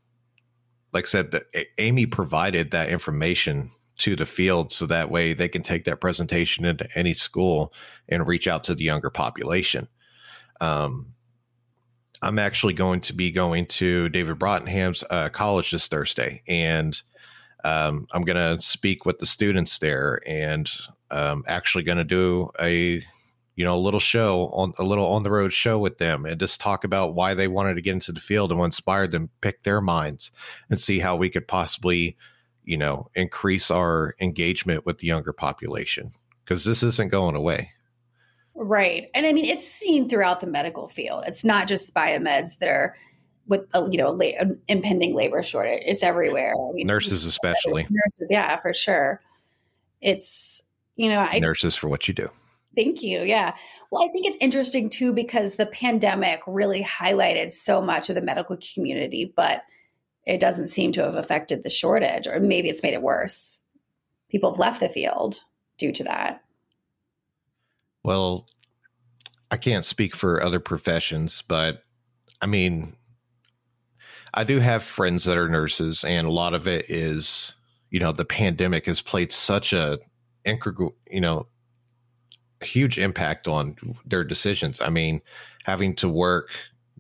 like 0.93 1.05
I 1.05 1.07
said, 1.07 1.31
the, 1.31 1.45
AAMI 1.79 2.11
provided 2.11 2.73
that 2.73 2.89
information 2.89 3.71
to 4.01 4.17
the 4.17 4.27
field 4.27 4.73
so 4.73 4.87
that 4.87 5.11
way 5.11 5.33
they 5.33 5.49
can 5.49 5.63
take 5.63 5.85
that 5.85 6.01
presentation 6.01 6.65
into 6.65 6.89
any 6.95 7.15
school 7.15 7.73
and 8.09 8.27
reach 8.27 8.49
out 8.49 8.65
to 8.65 8.75
the 8.75 8.85
younger 8.85 9.11
population. 9.11 9.89
Um, 10.61 11.15
I'm 12.23 12.39
actually 12.39 12.75
going 12.75 13.01
to 13.03 13.15
be 13.15 13.31
going 13.31 13.67
to 13.67 14.09
David 14.11 14.39
Brottenham's 14.39 15.03
uh, 15.09 15.31
college 15.31 15.71
this 15.71 15.87
Thursday, 15.87 16.43
and 16.47 17.01
um, 17.65 18.07
I'm 18.13 18.25
going 18.25 18.37
to 18.37 18.63
speak 18.63 19.07
with 19.07 19.19
the 19.19 19.27
students 19.27 19.79
there, 19.79 20.21
and 20.27 20.71
um, 21.11 21.45
actually 21.47 21.85
going 21.85 21.99
to 21.99 22.05
do 22.05 22.51
a 22.61 23.03
you 23.57 23.65
know 23.65 23.75
a 23.75 23.81
little 23.81 24.01
show 24.01 24.51
on 24.53 24.75
a 24.79 24.83
little 24.83 25.07
on 25.07 25.23
the 25.23 25.31
road 25.31 25.53
show 25.55 25.79
with 25.79 25.97
them, 25.97 26.27
and 26.27 26.39
just 26.39 26.61
talk 26.61 26.85
about 26.85 27.15
why 27.15 27.33
they 27.33 27.49
wanted 27.49 27.75
to 27.75 27.83
get 27.83 27.95
into 27.95 28.13
the 28.13 28.21
field 28.21 28.51
and 28.51 28.61
what 28.61 28.67
inspired 28.67 29.13
them, 29.13 29.31
pick 29.41 29.63
their 29.63 29.81
minds, 29.81 30.31
and 30.69 30.79
see 30.79 30.99
how 30.99 31.17
we 31.17 31.31
could 31.31 31.49
possibly 31.49 32.17
you 32.71 32.77
know, 32.77 33.11
increase 33.17 33.69
our 33.69 34.15
engagement 34.21 34.87
with 34.87 34.99
the 34.99 35.09
younger 35.09 35.33
population 35.33 36.13
because 36.45 36.65
this 36.65 36.85
isn't 36.85 37.11
going 37.11 37.35
away. 37.35 37.73
Right. 38.55 39.09
And 39.13 39.27
I 39.27 39.33
mean, 39.33 39.45
it's 39.45 39.67
seen 39.67 40.09
throughout 40.09 40.39
the 40.39 40.47
medical 40.47 40.87
field. 40.87 41.25
It's 41.27 41.45
not 41.45 41.67
just 41.67 41.93
biomeds 41.95 42.59
that 42.59 42.69
are 42.69 42.95
with, 43.49 43.67
a, 43.75 43.91
you 43.91 43.99
know, 43.99 44.13
la- 44.13 44.55
impending 44.69 45.17
labor 45.17 45.43
shortage. 45.43 45.83
It's 45.85 46.05
everywhere. 46.05 46.55
I 46.55 46.73
mean, 46.73 46.87
nurses, 46.87 47.25
especially. 47.25 47.89
Nurses, 47.91 48.29
yeah, 48.31 48.55
for 48.55 48.73
sure. 48.73 49.21
It's, 50.01 50.63
you 50.95 51.09
know, 51.09 51.19
I, 51.19 51.41
nurses 51.41 51.75
for 51.75 51.89
what 51.89 52.07
you 52.07 52.15
do. 52.15 52.31
Thank 52.77 53.03
you. 53.03 53.23
Yeah. 53.23 53.57
Well, 53.91 54.05
I 54.05 54.13
think 54.13 54.29
it's 54.29 54.39
interesting 54.41 54.91
too 54.91 55.13
because 55.13 55.57
the 55.57 55.67
pandemic 55.67 56.41
really 56.47 56.85
highlighted 56.85 57.53
so 57.53 57.83
much 57.83 58.11
of 58.11 58.15
the 58.15 58.23
medical 58.23 58.57
community, 58.75 59.33
but 59.35 59.65
it 60.31 60.41
doesn't 60.41 60.69
seem 60.69 60.93
to 60.93 61.03
have 61.03 61.17
affected 61.17 61.65
the 61.65 61.71
shortage, 61.71 62.29
or 62.29 62.39
maybe 62.39 62.69
it's 62.69 62.85
made 62.85 62.95
it 62.95 63.03
worse. 63.03 63.63
People 64.31 64.53
have 64.53 64.61
left 64.61 64.79
the 64.79 64.89
field 64.89 65.43
due 65.77 65.91
to 65.91 66.05
that. 66.05 66.45
Well, 68.05 68.47
I 69.51 69.57
can't 69.57 69.85
speak 69.85 70.15
for 70.15 70.41
other 70.41 70.61
professions, 70.61 71.43
but 71.49 71.83
I 72.41 72.47
mean, 72.47 72.97
I 74.33 74.45
do 74.45 74.61
have 74.61 74.85
friends 74.85 75.25
that 75.25 75.37
are 75.37 75.49
nurses, 75.49 76.05
and 76.05 76.29
a 76.29 76.33
lot 76.33 76.55
of 76.55 76.69
it 76.69 76.89
is, 76.89 77.55
you 77.91 77.99
know, 77.99 78.13
the 78.13 78.25
pandemic 78.25 78.87
has 78.87 79.01
played 79.01 79.33
such 79.33 79.73
a 79.73 79.99
integral, 80.45 80.95
you 81.11 81.21
know, 81.21 81.49
huge 82.63 82.99
impact 82.99 83.49
on 83.49 83.75
their 84.07 84.23
decisions. 84.23 84.81
I 84.81 84.91
mean, 84.91 85.23
having 85.65 85.97
to 85.97 86.09
work 86.09 86.51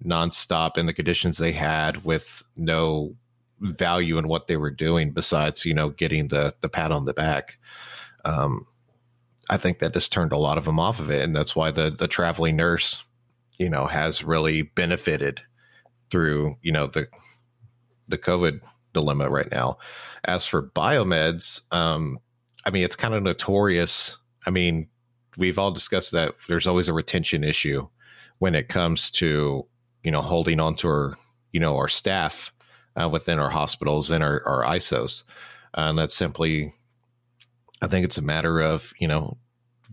nonstop 0.04 0.78
in 0.78 0.86
the 0.86 0.92
conditions 0.92 1.38
they 1.38 1.52
had 1.52 2.04
with 2.04 2.42
no 2.56 3.14
value 3.60 4.16
in 4.18 4.28
what 4.28 4.46
they 4.46 4.56
were 4.56 4.70
doing 4.70 5.12
besides 5.12 5.64
you 5.64 5.74
know 5.74 5.90
getting 5.90 6.28
the 6.28 6.54
the 6.62 6.68
pat 6.68 6.92
on 6.92 7.04
the 7.04 7.12
back. 7.12 7.58
Um 8.24 8.66
i 9.48 9.56
think 9.56 9.78
that 9.80 9.92
just 9.92 10.12
turned 10.12 10.32
a 10.32 10.38
lot 10.38 10.58
of 10.58 10.64
them 10.64 10.80
off 10.80 11.00
of 11.00 11.10
it. 11.10 11.22
And 11.22 11.34
that's 11.36 11.54
why 11.54 11.70
the 11.70 11.90
the 11.90 12.08
traveling 12.08 12.56
nurse 12.56 13.02
you 13.58 13.68
know 13.68 13.86
has 13.86 14.24
really 14.24 14.62
benefited 14.62 15.40
through 16.10 16.56
you 16.62 16.72
know 16.72 16.86
the 16.86 17.06
the 18.08 18.18
covid 18.18 18.60
dilemma 18.92 19.28
right 19.28 19.50
now. 19.50 19.78
As 20.24 20.46
for 20.46 20.70
biomeds 20.70 21.60
um 21.72 22.18
i 22.64 22.70
mean 22.70 22.84
it's 22.84 22.96
kind 22.96 23.14
of 23.14 23.22
notorious. 23.22 24.16
I 24.46 24.50
mean 24.50 24.88
we've 25.36 25.58
all 25.58 25.70
discussed 25.70 26.12
that 26.12 26.34
there's 26.48 26.66
always 26.66 26.88
a 26.88 26.92
retention 26.92 27.44
issue 27.44 27.86
when 28.38 28.54
it 28.54 28.68
comes 28.68 29.10
to 29.10 29.66
you 30.02 30.10
know, 30.10 30.22
holding 30.22 30.60
on 30.60 30.74
to 30.76 30.88
our, 30.88 31.14
you 31.52 31.60
know, 31.60 31.76
our 31.76 31.88
staff 31.88 32.52
uh, 33.00 33.08
within 33.08 33.38
our 33.38 33.50
hospitals 33.50 34.10
and 34.10 34.22
our, 34.22 34.42
our 34.46 34.62
ISOs. 34.76 35.22
And 35.74 35.98
that's 35.98 36.16
simply, 36.16 36.72
I 37.82 37.86
think 37.86 38.04
it's 38.04 38.18
a 38.18 38.22
matter 38.22 38.60
of, 38.60 38.92
you 38.98 39.08
know, 39.08 39.36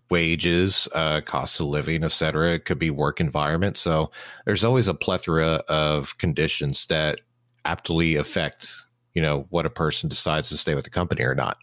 wages, 0.10 0.88
uh, 0.94 1.22
costs 1.22 1.60
of 1.60 1.68
living, 1.68 2.04
et 2.04 2.12
cetera. 2.12 2.54
It 2.54 2.66
could 2.66 2.80
be 2.80 2.90
work 2.90 3.20
environment. 3.20 3.78
So 3.78 4.12
there's 4.46 4.64
always 4.64 4.88
a 4.88 4.94
plethora 4.94 5.62
of 5.68 6.18
conditions 6.18 6.86
that 6.88 7.20
aptly 7.66 8.16
affect, 8.16 8.74
you 9.14 9.22
know, 9.22 9.46
what 9.50 9.66
a 9.66 9.70
person 9.70 10.08
decides 10.08 10.50
to 10.50 10.58
stay 10.58 10.76
with 10.76 10.86
the 10.86 10.90
company 10.90 11.24
or 11.24 11.36
not. 11.36 11.58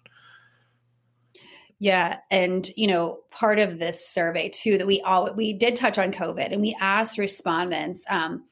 Yeah, 1.81 2.19
and 2.31 2.69
you 2.77 2.87
know, 2.87 3.21
part 3.31 3.59
of 3.59 3.79
this 3.79 4.09
survey 4.09 4.49
too 4.49 4.79
that 4.79 4.87
we 4.87 5.01
all 5.01 5.35
we 5.35 5.53
did 5.53 5.77
touch 5.77 5.99
on 5.99 6.13
COVID, 6.13 6.53
and 6.53 6.61
we 6.61 6.77
asked 6.81 7.19
respondents, 7.19 8.05
um, 8.09 8.45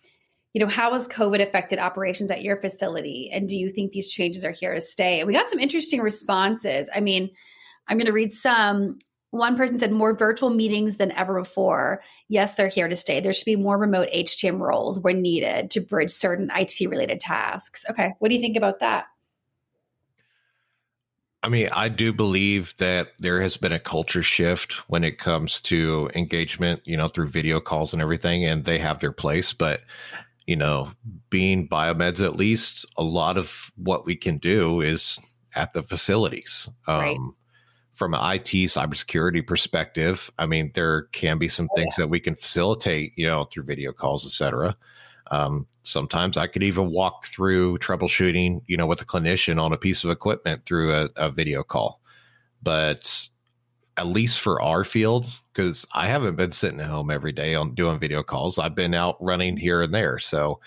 you 0.52 0.60
know, 0.60 0.68
how 0.68 0.92
has 0.92 1.08
COVID 1.08 1.40
affected 1.40 1.78
operations 1.78 2.30
at 2.30 2.42
your 2.42 2.60
facility, 2.60 3.30
and 3.32 3.48
do 3.48 3.56
you 3.56 3.70
think 3.70 3.92
these 3.92 4.10
changes 4.12 4.44
are 4.44 4.50
here 4.52 4.74
to 4.74 4.80
stay? 4.80 5.20
And 5.20 5.26
we 5.26 5.34
got 5.34 5.48
some 5.48 5.60
interesting 5.60 6.00
responses. 6.00 6.90
I 6.94 7.00
mean, 7.00 7.30
I'm 7.88 7.96
going 7.96 8.06
to 8.06 8.12
read 8.12 8.32
some. 8.32 8.98
One 9.30 9.56
person 9.56 9.78
said 9.78 9.92
more 9.92 10.14
virtual 10.14 10.50
meetings 10.50 10.98
than 10.98 11.10
ever 11.12 11.40
before. 11.40 12.02
Yes, 12.28 12.54
they're 12.54 12.68
here 12.68 12.86
to 12.86 12.96
stay. 12.96 13.18
There 13.18 13.32
should 13.32 13.46
be 13.46 13.56
more 13.56 13.78
remote 13.78 14.10
HTM 14.14 14.58
roles 14.58 15.00
when 15.00 15.22
needed 15.22 15.70
to 15.70 15.80
bridge 15.80 16.10
certain 16.10 16.50
IT 16.54 16.78
related 16.86 17.18
tasks. 17.18 17.82
Okay, 17.88 18.12
what 18.18 18.28
do 18.28 18.34
you 18.34 18.42
think 18.42 18.58
about 18.58 18.80
that? 18.80 19.06
I 21.42 21.48
mean, 21.48 21.68
I 21.72 21.88
do 21.88 22.12
believe 22.12 22.74
that 22.78 23.08
there 23.18 23.42
has 23.42 23.56
been 23.56 23.72
a 23.72 23.80
culture 23.80 24.22
shift 24.22 24.74
when 24.88 25.02
it 25.02 25.18
comes 25.18 25.60
to 25.62 26.08
engagement, 26.14 26.82
you 26.84 26.96
know, 26.96 27.08
through 27.08 27.28
video 27.28 27.58
calls 27.58 27.92
and 27.92 28.00
everything, 28.00 28.44
and 28.44 28.64
they 28.64 28.78
have 28.78 29.00
their 29.00 29.12
place. 29.12 29.52
But, 29.52 29.80
you 30.46 30.54
know, 30.54 30.92
being 31.30 31.68
biomeds, 31.68 32.24
at 32.24 32.36
least 32.36 32.86
a 32.96 33.02
lot 33.02 33.36
of 33.36 33.72
what 33.76 34.06
we 34.06 34.14
can 34.14 34.38
do 34.38 34.80
is 34.80 35.18
at 35.56 35.72
the 35.72 35.82
facilities. 35.82 36.68
Right. 36.86 37.16
Um, 37.16 37.34
from 37.94 38.14
an 38.14 38.34
IT 38.34 38.46
cybersecurity 38.46 39.46
perspective, 39.46 40.30
I 40.38 40.46
mean, 40.46 40.72
there 40.74 41.02
can 41.12 41.38
be 41.38 41.48
some 41.48 41.68
oh, 41.72 41.76
things 41.76 41.94
yeah. 41.98 42.04
that 42.04 42.08
we 42.08 42.20
can 42.20 42.34
facilitate, 42.34 43.12
you 43.16 43.26
know, 43.26 43.44
through 43.44 43.64
video 43.64 43.92
calls, 43.92 44.24
et 44.24 44.30
cetera. 44.30 44.76
Um, 45.30 45.66
sometimes 45.84 46.36
I 46.36 46.46
could 46.46 46.62
even 46.62 46.90
walk 46.90 47.26
through 47.26 47.78
troubleshooting, 47.78 48.62
you 48.66 48.76
know, 48.76 48.86
with 48.86 49.00
a 49.02 49.06
clinician 49.06 49.60
on 49.60 49.72
a 49.72 49.78
piece 49.78 50.04
of 50.04 50.10
equipment 50.10 50.64
through 50.64 50.94
a, 50.94 51.08
a 51.16 51.30
video 51.30 51.62
call. 51.62 52.00
But 52.62 53.28
at 53.96 54.06
least 54.06 54.40
for 54.40 54.60
our 54.62 54.84
field, 54.84 55.26
because 55.52 55.86
I 55.94 56.06
haven't 56.06 56.36
been 56.36 56.52
sitting 56.52 56.80
at 56.80 56.88
home 56.88 57.10
every 57.10 57.32
day 57.32 57.54
on 57.54 57.74
doing 57.74 57.98
video 57.98 58.22
calls. 58.22 58.58
I've 58.58 58.74
been 58.74 58.94
out 58.94 59.22
running 59.22 59.56
here 59.56 59.82
and 59.82 59.92
there. 59.92 60.18
So 60.18 60.60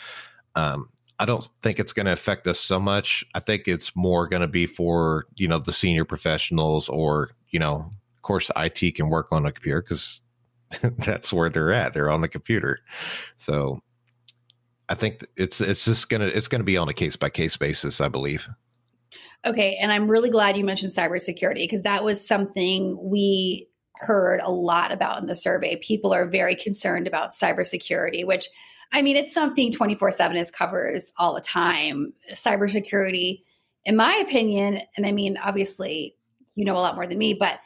um, 0.56 0.90
I 1.20 1.26
don't 1.26 1.48
think 1.64 1.80
it's 1.80 1.94
going 1.94 2.06
to 2.06 2.12
affect 2.12 2.46
us 2.48 2.60
so 2.60 2.80
much. 2.80 3.26
I 3.34 3.40
think 3.40 3.68
it's 3.68 3.96
more 3.96 4.28
going 4.28 4.42
to 4.42 4.48
be 4.48 4.68
for, 4.68 5.26
you 5.36 5.48
know, 5.48 5.60
the 5.60 5.72
senior 5.72 6.06
professionals 6.06 6.90
or, 6.90 7.32
you 7.50 7.60
know, 7.60 7.90
of 8.16 8.22
course, 8.22 8.52
IT 8.56 8.96
can 8.96 9.10
work 9.10 9.28
on 9.32 9.46
a 9.46 9.52
computer 9.52 9.82
because 9.82 10.22
that's 11.00 11.32
where 11.34 11.50
they're 11.50 11.74
at. 11.74 11.94
They're 11.94 12.12
on 12.12 12.22
the 12.22 12.28
computer. 12.28 12.80
So 13.38 13.82
I 14.90 14.96
think 14.96 15.26
it's 15.36 15.62
it's 15.62 15.86
just 15.86 16.10
gonna 16.10 16.28
it's 16.28 16.48
gonna 16.48 16.64
be 16.64 16.78
on 16.78 16.90
a 16.90 16.94
case 16.94 17.16
by 17.16 17.30
case 17.30 17.58
basis, 17.58 18.02
I 18.02 18.08
believe. 18.08 18.48
Okay, 19.46 19.78
and 19.80 19.92
I'm 19.92 20.10
really 20.10 20.30
glad 20.30 20.58
you 20.58 20.64
mentioned 20.64 20.94
cybersecurity 20.94 21.60
because 21.60 21.84
that 21.84 22.04
was 22.04 22.26
something 22.26 22.98
we 23.02 23.70
heard 23.98 24.42
a 24.42 24.52
lot 24.52 24.92
about 24.92 25.22
in 25.22 25.28
the 25.28 25.36
survey. 25.36 25.78
People 25.78 26.14
are 26.14 26.26
very 26.26 26.56
concerned 26.56 27.08
about 27.08 27.30
cybersecurity, 27.32 28.26
which 28.26 28.48
I 28.92 29.02
mean, 29.02 29.18
it's 29.18 29.34
something 29.34 29.72
24 29.72 30.12
7 30.12 30.38
is 30.38 30.52
covers 30.52 31.12
all 31.18 31.34
the 31.34 31.42
time. 31.42 32.14
Cybersecurity, 32.34 33.44
in 33.84 33.96
my 33.96 34.16
opinion, 34.16 34.82
and 34.98 35.06
I 35.06 35.12
mean, 35.12 35.38
obviously, 35.38 36.16
you 36.56 36.66
know 36.66 36.76
a 36.76 36.80
lot 36.80 36.96
more 36.96 37.08
than 37.08 37.18
me, 37.18 37.34
but 37.34 37.60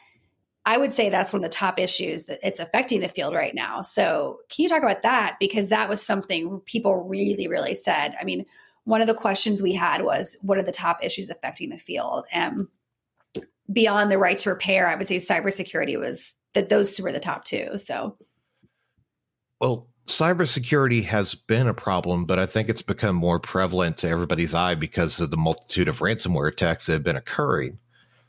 I 0.66 0.76
would 0.76 0.92
say 0.92 1.08
that's 1.08 1.32
one 1.32 1.42
of 1.42 1.50
the 1.50 1.56
top 1.56 1.78
issues 1.78 2.24
that 2.24 2.38
it's 2.42 2.60
affecting 2.60 3.00
the 3.00 3.08
field 3.08 3.34
right 3.34 3.54
now. 3.54 3.82
So, 3.82 4.40
can 4.50 4.62
you 4.62 4.68
talk 4.68 4.82
about 4.82 5.02
that? 5.02 5.36
Because 5.40 5.68
that 5.68 5.88
was 5.88 6.02
something 6.02 6.60
people 6.66 7.08
really, 7.08 7.48
really 7.48 7.74
said. 7.74 8.14
I 8.20 8.24
mean, 8.24 8.44
one 8.84 9.00
of 9.00 9.06
the 9.06 9.14
questions 9.14 9.62
we 9.62 9.72
had 9.72 10.02
was 10.02 10.36
what 10.42 10.58
are 10.58 10.62
the 10.62 10.72
top 10.72 11.02
issues 11.02 11.30
affecting 11.30 11.70
the 11.70 11.78
field? 11.78 12.24
And 12.30 12.68
beyond 13.72 14.10
the 14.10 14.18
right 14.18 14.38
to 14.38 14.50
repair, 14.50 14.88
I 14.88 14.96
would 14.96 15.06
say 15.06 15.16
cybersecurity 15.16 15.98
was 15.98 16.34
that 16.54 16.68
those 16.68 16.94
two 16.94 17.04
were 17.04 17.12
the 17.12 17.20
top 17.20 17.44
two. 17.44 17.78
So, 17.78 18.16
well, 19.60 19.88
cybersecurity 20.06 21.04
has 21.04 21.34
been 21.34 21.68
a 21.68 21.74
problem, 21.74 22.24
but 22.24 22.38
I 22.38 22.46
think 22.46 22.68
it's 22.68 22.82
become 22.82 23.14
more 23.14 23.38
prevalent 23.38 23.98
to 23.98 24.08
everybody's 24.08 24.54
eye 24.54 24.74
because 24.74 25.20
of 25.20 25.30
the 25.30 25.36
multitude 25.36 25.88
of 25.88 25.98
ransomware 25.98 26.48
attacks 26.48 26.86
that 26.86 26.94
have 26.94 27.04
been 27.04 27.16
occurring. 27.16 27.78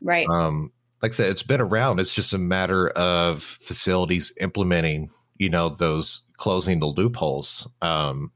Right. 0.01 0.27
Um, 0.27 0.71
like 1.01 1.13
I 1.13 1.15
said, 1.15 1.29
it's 1.29 1.43
been 1.43 1.61
around. 1.61 1.99
It's 1.99 2.13
just 2.13 2.33
a 2.33 2.37
matter 2.37 2.89
of 2.89 3.43
facilities 3.43 4.31
implementing, 4.39 5.09
you 5.37 5.49
know, 5.49 5.69
those 5.69 6.23
closing 6.37 6.79
the 6.79 6.85
loopholes. 6.85 7.67
Um, 7.81 8.31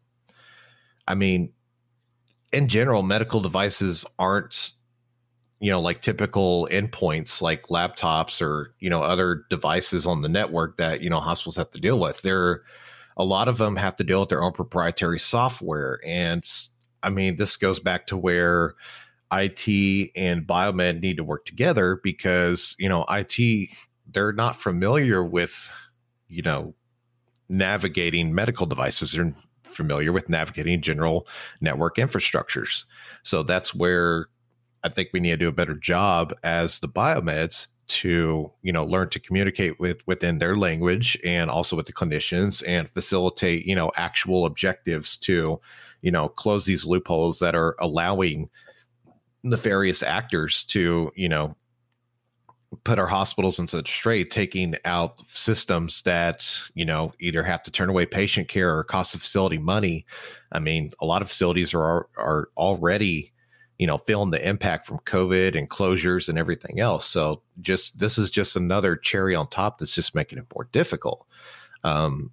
I 1.08 1.16
mean, 1.16 1.54
in 2.52 2.68
general, 2.68 3.04
medical 3.04 3.40
devices 3.42 4.06
aren't 4.18 4.74
you 5.60 5.72
know 5.72 5.80
like 5.80 6.02
typical 6.02 6.68
endpoints 6.72 7.42
like 7.42 7.64
laptops 7.64 8.42
or 8.42 8.74
you 8.80 8.90
know 8.90 9.02
other 9.02 9.46
devices 9.50 10.06
on 10.06 10.22
the 10.22 10.30
network 10.30 10.78
that 10.78 11.02
you 11.02 11.10
know 11.10 11.20
hospitals 11.20 11.56
have 11.56 11.72
to 11.72 11.80
deal 11.80 11.98
with 11.98 12.22
there 12.22 12.62
a 13.18 13.24
lot 13.24 13.48
of 13.48 13.58
them 13.58 13.78
have 13.78 13.96
to 13.96 14.04
deal 14.04 14.20
with 14.20 14.30
their 14.30 14.44
own 14.44 14.52
proprietary 14.52 15.18
software 15.18 16.00
and 16.06 16.44
i 17.04 17.10
mean 17.10 17.38
this 17.38 17.56
goes 17.56 17.80
back 17.80 18.06
to 18.06 18.18
where 18.18 18.76
IT 19.32 20.12
and 20.16 20.46
biomed 20.46 21.02
need 21.02 21.18
to 21.18 21.24
work 21.24 21.46
together 21.46 22.00
because 22.04 22.76
you 22.80 22.88
know 22.88 23.06
IT 23.10 23.70
they're 24.14 24.34
not 24.34 24.62
familiar 24.62 25.24
with 25.24 25.70
you 26.28 26.42
know 26.42 26.74
navigating 27.50 28.34
medical 28.34 28.66
devices. 28.66 29.12
They're 29.12 29.34
familiar 29.64 30.12
with 30.12 30.30
navigating 30.30 30.82
general 30.82 31.28
network 31.62 31.98
infrastructures. 31.98 32.84
So 33.24 33.44
that's 33.44 33.76
where 33.76 34.28
I 34.84 34.90
think 34.90 35.10
we 35.12 35.20
need 35.20 35.32
to 35.32 35.38
do 35.38 35.48
a 35.50 35.54
better 35.54 35.76
job 35.76 36.34
as 36.44 36.80
the 36.80 36.88
biomeds 36.88 37.68
to 37.88 38.52
you 38.64 38.74
know 38.74 38.84
learn 38.84 39.10
to 39.10 39.20
communicate 39.20 39.80
with 39.80 40.06
within 40.08 40.40
their 40.40 40.56
language 40.58 41.20
and 41.24 41.52
also 41.52 41.76
with 41.76 41.86
the 41.86 41.94
clinicians 41.94 42.64
and 42.68 42.90
facilitate 42.90 43.64
you 43.66 43.76
know 43.76 43.92
actual 43.96 44.48
objectives 44.48 45.18
to 45.18 45.60
you 46.02 46.10
know 46.10 46.28
close 46.28 46.66
these 46.66 46.86
loopholes 46.86 47.38
that 47.38 47.54
are 47.54 47.76
allowing 47.80 48.50
nefarious 49.46 50.04
actors 50.04 50.64
to 50.66 51.12
you 51.16 51.30
know 51.30 51.56
put 52.84 53.00
our 53.00 53.08
hospitals 53.08 53.58
into 53.58 53.82
the 53.82 53.88
straight 53.88 54.30
taking 54.32 54.76
out 54.84 55.18
systems 55.30 56.02
that 56.02 56.46
you 56.74 56.84
know 56.84 57.14
either 57.20 57.44
have 57.44 57.64
to 57.64 57.72
turn 57.72 57.90
away 57.90 58.06
patient 58.06 58.48
care 58.50 58.78
or 58.78 58.84
cost 58.84 59.14
the 59.14 59.20
facility 59.20 59.58
money 59.58 60.06
i 60.52 60.60
mean 60.60 60.92
a 61.00 61.06
lot 61.06 61.22
of 61.22 61.30
facilities 61.30 61.74
are 61.74 62.10
are 62.18 62.50
already 62.58 63.32
you 63.78 63.88
know, 63.88 63.98
feeling 63.98 64.32
the 64.32 64.48
impact 64.48 64.86
from 64.86 65.00
COVID 65.00 65.58
and 65.58 65.70
closures 65.70 66.30
and 66.30 66.38
everything 66.38 66.80
else. 66.80 67.06
So 67.06 67.42
just 67.62 68.00
this 68.00 68.18
is 68.18 68.30
just 68.30 68.56
another 68.56 68.96
cherry 68.96 69.36
on 69.36 69.48
top 69.48 69.80
that's 69.80 69.96
just 69.96 70.16
making 70.16 70.40
it 70.40 70.46
more 70.56 70.70
difficult. 70.72 71.26
Um, 71.84 72.32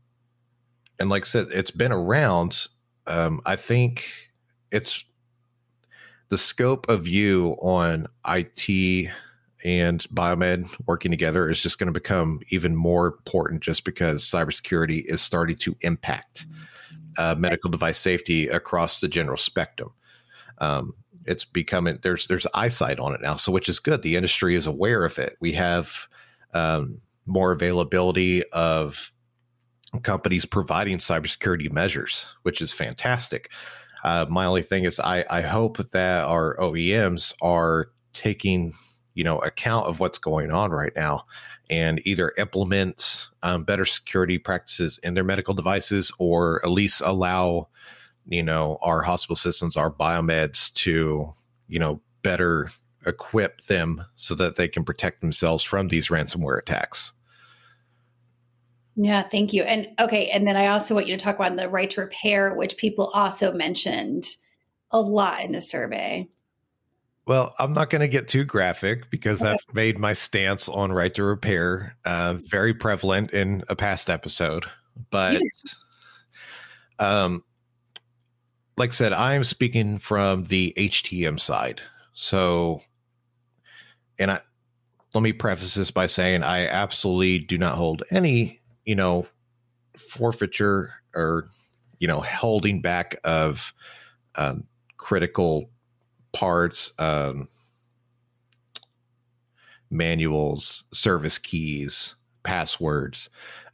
and 1.00 1.10
like 1.10 1.24
I 1.24 1.26
said, 1.26 1.48
it's 1.50 1.72
been 1.72 1.92
around. 1.92 2.68
Um, 3.08 3.40
I 3.44 3.56
think 3.56 4.06
it's 4.70 5.04
the 6.32 6.38
scope 6.38 6.88
of 6.88 7.04
view 7.04 7.58
on 7.60 8.06
IT 8.26 9.10
and 9.64 10.00
biomed 10.14 10.66
working 10.86 11.10
together 11.10 11.50
is 11.50 11.60
just 11.60 11.78
going 11.78 11.88
to 11.88 11.92
become 11.92 12.40
even 12.48 12.74
more 12.74 13.08
important 13.08 13.62
just 13.62 13.84
because 13.84 14.24
cybersecurity 14.24 15.04
is 15.04 15.20
starting 15.20 15.58
to 15.58 15.76
impact 15.82 16.46
uh, 17.18 17.34
medical 17.34 17.70
device 17.70 17.98
safety 17.98 18.48
across 18.48 19.00
the 19.00 19.08
general 19.08 19.36
spectrum. 19.36 19.90
Um, 20.56 20.94
it's 21.26 21.44
becoming 21.44 21.98
there's 22.02 22.26
there's 22.28 22.46
eyesight 22.54 22.98
on 22.98 23.12
it 23.14 23.20
now, 23.20 23.36
so 23.36 23.52
which 23.52 23.68
is 23.68 23.78
good. 23.78 24.00
The 24.00 24.16
industry 24.16 24.56
is 24.56 24.66
aware 24.66 25.04
of 25.04 25.18
it. 25.18 25.36
We 25.38 25.52
have 25.52 25.92
um, 26.54 26.98
more 27.26 27.52
availability 27.52 28.42
of 28.52 29.12
companies 30.02 30.46
providing 30.46 30.96
cybersecurity 30.96 31.70
measures, 31.70 32.24
which 32.40 32.62
is 32.62 32.72
fantastic. 32.72 33.50
Uh, 34.02 34.26
my 34.28 34.44
only 34.46 34.62
thing 34.62 34.84
is, 34.84 34.98
I, 34.98 35.24
I 35.30 35.42
hope 35.42 35.78
that 35.92 36.24
our 36.24 36.56
OEMs 36.56 37.34
are 37.40 37.90
taking 38.12 38.72
you 39.14 39.24
know 39.24 39.38
account 39.40 39.86
of 39.86 40.00
what's 40.00 40.18
going 40.18 40.50
on 40.50 40.70
right 40.70 40.92
now 40.96 41.24
and 41.70 42.00
either 42.06 42.32
implement 42.38 43.28
um, 43.42 43.64
better 43.64 43.84
security 43.84 44.38
practices 44.38 44.98
in 45.02 45.14
their 45.14 45.24
medical 45.24 45.54
devices 45.54 46.12
or 46.18 46.64
at 46.64 46.70
least 46.70 47.02
allow 47.04 47.68
you 48.26 48.42
know 48.42 48.78
our 48.82 49.02
hospital 49.02 49.36
systems 49.36 49.76
our 49.76 49.90
biomeds 49.90 50.72
to 50.74 51.30
you 51.68 51.78
know 51.78 52.00
better 52.22 52.70
equip 53.06 53.64
them 53.66 54.04
so 54.14 54.34
that 54.34 54.56
they 54.56 54.68
can 54.68 54.84
protect 54.84 55.20
themselves 55.20 55.62
from 55.62 55.88
these 55.88 56.08
ransomware 56.08 56.58
attacks 56.58 57.12
yeah 58.96 59.22
thank 59.22 59.52
you 59.52 59.62
and 59.62 59.88
okay 59.98 60.30
and 60.30 60.46
then 60.46 60.56
i 60.56 60.66
also 60.66 60.94
want 60.94 61.06
you 61.06 61.16
to 61.16 61.22
talk 61.22 61.36
about 61.36 61.56
the 61.56 61.68
right 61.68 61.90
to 61.90 62.00
repair 62.00 62.54
which 62.54 62.76
people 62.76 63.06
also 63.14 63.52
mentioned 63.52 64.24
a 64.90 65.00
lot 65.00 65.42
in 65.42 65.52
the 65.52 65.60
survey 65.60 66.26
well, 67.24 67.54
I'm 67.60 67.72
not 67.72 67.88
going 67.88 68.00
to 68.00 68.08
get 68.08 68.28
too 68.28 68.44
graphic 68.44 69.08
because 69.08 69.42
okay. 69.42 69.52
I've 69.52 69.74
made 69.74 69.98
my 69.98 70.12
stance 70.12 70.68
on 70.68 70.92
right 70.92 71.14
to 71.14 71.22
repair 71.22 71.96
uh, 72.04 72.34
very 72.34 72.74
prevalent 72.74 73.32
in 73.32 73.62
a 73.68 73.76
past 73.76 74.10
episode. 74.10 74.64
But 75.10 75.40
um, 76.98 77.44
like 78.76 78.90
I 78.90 78.92
said, 78.92 79.12
I 79.12 79.34
am 79.34 79.44
speaking 79.44 79.98
from 79.98 80.44
the 80.44 80.74
HTM 80.76 81.38
side. 81.38 81.80
So, 82.12 82.80
and 84.18 84.30
I 84.30 84.40
let 85.14 85.22
me 85.22 85.32
preface 85.32 85.74
this 85.74 85.90
by 85.90 86.06
saying 86.06 86.42
I 86.42 86.66
absolutely 86.66 87.38
do 87.38 87.56
not 87.56 87.76
hold 87.76 88.02
any, 88.10 88.61
you 88.84 88.94
know, 88.94 89.26
forfeiture 89.96 90.90
or, 91.14 91.46
you 91.98 92.08
know, 92.08 92.20
holding 92.20 92.80
back 92.80 93.16
of 93.24 93.72
um, 94.34 94.64
critical 94.96 95.70
parts, 96.32 96.92
um, 96.98 97.48
manuals, 99.90 100.84
service 100.92 101.38
keys, 101.38 102.16
passwords 102.42 103.28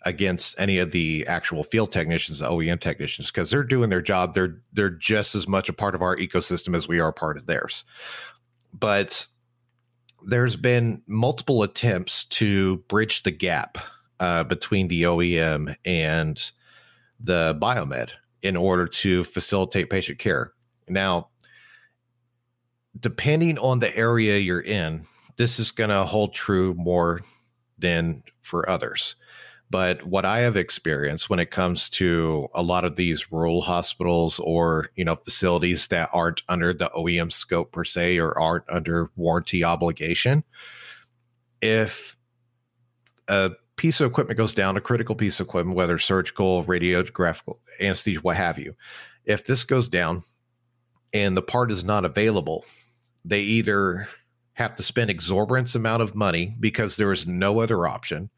against 0.04 0.54
any 0.58 0.78
of 0.78 0.92
the 0.92 1.26
actual 1.26 1.64
field 1.64 1.90
technicians, 1.90 2.40
OEM 2.40 2.80
technicians, 2.80 3.28
because 3.30 3.50
they're 3.50 3.64
doing 3.64 3.90
their 3.90 4.02
job. 4.02 4.34
They're 4.34 4.60
they're 4.72 4.90
just 4.90 5.34
as 5.34 5.48
much 5.48 5.68
a 5.68 5.72
part 5.72 5.94
of 5.94 6.02
our 6.02 6.16
ecosystem 6.16 6.76
as 6.76 6.88
we 6.88 7.00
are 7.00 7.12
part 7.12 7.36
of 7.36 7.46
theirs. 7.46 7.84
But 8.72 9.26
there's 10.26 10.56
been 10.56 11.02
multiple 11.06 11.62
attempts 11.62 12.24
to 12.24 12.78
bridge 12.88 13.22
the 13.22 13.30
gap 13.30 13.78
uh, 14.20 14.44
between 14.44 14.88
the 14.88 15.02
OEM 15.02 15.74
and 15.84 16.50
the 17.20 17.58
biomed 17.60 18.10
in 18.42 18.56
order 18.56 18.86
to 18.86 19.24
facilitate 19.24 19.90
patient 19.90 20.18
care. 20.18 20.52
Now, 20.88 21.28
depending 22.98 23.58
on 23.58 23.78
the 23.78 23.94
area 23.96 24.38
you're 24.38 24.60
in, 24.60 25.06
this 25.36 25.58
is 25.58 25.70
going 25.70 25.90
to 25.90 26.04
hold 26.04 26.34
true 26.34 26.74
more 26.74 27.20
than 27.78 28.22
for 28.42 28.68
others. 28.68 29.16
But 29.70 30.02
what 30.04 30.24
I 30.24 30.38
have 30.38 30.56
experienced 30.56 31.28
when 31.28 31.38
it 31.38 31.50
comes 31.50 31.90
to 31.90 32.48
a 32.54 32.62
lot 32.62 32.84
of 32.84 32.96
these 32.96 33.30
rural 33.30 33.60
hospitals 33.60 34.38
or, 34.40 34.88
you 34.96 35.04
know, 35.04 35.16
facilities 35.16 35.88
that 35.88 36.08
aren't 36.12 36.42
under 36.48 36.72
the 36.72 36.90
OEM 36.96 37.30
scope 37.30 37.72
per 37.72 37.84
se 37.84 38.18
or 38.18 38.38
aren't 38.38 38.64
under 38.70 39.10
warranty 39.16 39.62
obligation, 39.62 40.42
if 41.60 42.16
a 43.28 43.50
piece 43.78 44.00
of 44.00 44.10
equipment 44.10 44.36
goes 44.36 44.52
down, 44.52 44.76
a 44.76 44.80
critical 44.80 45.14
piece 45.14 45.40
of 45.40 45.46
equipment, 45.46 45.76
whether 45.76 45.98
surgical, 45.98 46.64
radiographical, 46.64 47.58
anesthesia, 47.80 48.20
what 48.20 48.36
have 48.36 48.58
you, 48.58 48.74
if 49.24 49.46
this 49.46 49.64
goes 49.64 49.88
down 49.88 50.22
and 51.14 51.36
the 51.36 51.42
part 51.42 51.72
is 51.72 51.84
not 51.84 52.04
available, 52.04 52.64
they 53.24 53.40
either 53.40 54.06
have 54.52 54.76
to 54.76 54.82
spend 54.82 55.08
exorbitant 55.08 55.74
amount 55.74 56.02
of 56.02 56.14
money 56.14 56.54
because 56.60 56.96
there 56.96 57.12
is 57.12 57.26
no 57.26 57.60
other 57.60 57.86
option 57.86 58.28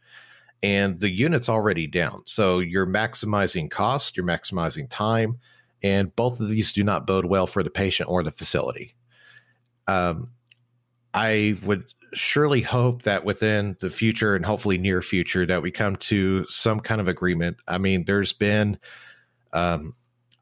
and 0.62 1.00
the 1.00 1.10
unit's 1.10 1.48
already 1.48 1.86
down. 1.86 2.22
So 2.26 2.58
you're 2.58 2.86
maximizing 2.86 3.70
cost, 3.70 4.16
you're 4.16 4.26
maximizing 4.26 4.88
time, 4.90 5.38
and 5.82 6.14
both 6.14 6.40
of 6.40 6.48
these 6.48 6.72
do 6.72 6.84
not 6.84 7.06
bode 7.06 7.24
well 7.24 7.46
for 7.46 7.62
the 7.62 7.70
patient 7.70 8.10
or 8.10 8.22
the 8.22 8.30
facility. 8.30 8.94
Um, 9.86 10.30
I 11.14 11.58
would 11.62 11.84
surely 12.12 12.60
hope 12.60 13.02
that 13.02 13.24
within 13.24 13.76
the 13.80 13.90
future 13.90 14.34
and 14.34 14.44
hopefully 14.44 14.78
near 14.78 15.02
future 15.02 15.46
that 15.46 15.62
we 15.62 15.70
come 15.70 15.96
to 15.96 16.46
some 16.48 16.80
kind 16.80 17.00
of 17.00 17.08
agreement. 17.08 17.56
I 17.68 17.78
mean, 17.78 18.04
there's 18.04 18.32
been, 18.32 18.78
um, 19.52 19.94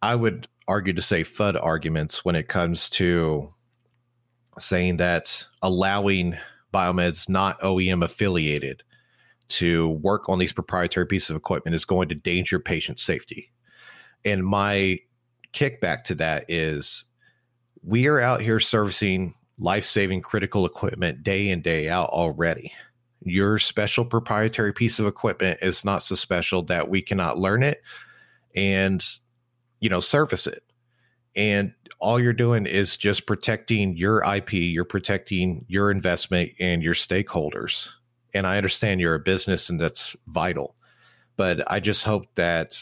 I 0.02 0.14
would 0.14 0.48
argue 0.66 0.92
to 0.92 1.02
say 1.02 1.24
FUD 1.24 1.62
arguments 1.62 2.24
when 2.24 2.36
it 2.36 2.48
comes 2.48 2.90
to 2.90 3.48
saying 4.58 4.98
that 4.98 5.46
allowing 5.62 6.36
biomeds 6.72 7.28
not 7.28 7.60
OEM 7.60 8.04
affiliated 8.04 8.82
to 9.48 9.88
work 9.88 10.28
on 10.28 10.38
these 10.38 10.52
proprietary 10.52 11.06
pieces 11.06 11.30
of 11.30 11.36
equipment 11.36 11.74
is 11.74 11.84
going 11.84 12.08
to 12.10 12.14
danger 12.14 12.58
patient 12.58 13.00
safety. 13.00 13.50
And 14.24 14.44
my 14.44 14.98
kickback 15.54 16.04
to 16.04 16.14
that 16.16 16.44
is 16.48 17.04
we 17.82 18.06
are 18.06 18.20
out 18.20 18.42
here 18.42 18.60
servicing 18.60 19.34
life 19.58 19.84
saving 19.84 20.22
critical 20.22 20.66
equipment 20.66 21.22
day 21.22 21.48
in, 21.48 21.62
day 21.62 21.88
out 21.88 22.10
already. 22.10 22.72
Your 23.22 23.58
special 23.58 24.04
proprietary 24.04 24.72
piece 24.72 24.98
of 24.98 25.06
equipment 25.06 25.58
is 25.62 25.84
not 25.84 26.02
so 26.02 26.14
special 26.14 26.62
that 26.64 26.88
we 26.88 27.02
cannot 27.02 27.38
learn 27.38 27.62
it 27.62 27.82
and, 28.54 29.04
you 29.80 29.88
know, 29.88 30.00
service 30.00 30.46
it. 30.46 30.62
And 31.34 31.72
all 31.98 32.20
you're 32.20 32.32
doing 32.32 32.66
is 32.66 32.96
just 32.96 33.26
protecting 33.26 33.96
your 33.96 34.22
IP, 34.24 34.52
you're 34.52 34.84
protecting 34.84 35.64
your 35.68 35.90
investment 35.90 36.52
and 36.60 36.82
your 36.82 36.94
stakeholders. 36.94 37.88
And 38.34 38.46
I 38.46 38.56
understand 38.56 39.00
you're 39.00 39.14
a 39.14 39.20
business 39.20 39.68
and 39.68 39.80
that's 39.80 40.14
vital. 40.28 40.76
But 41.36 41.70
I 41.70 41.80
just 41.80 42.04
hope 42.04 42.26
that 42.34 42.78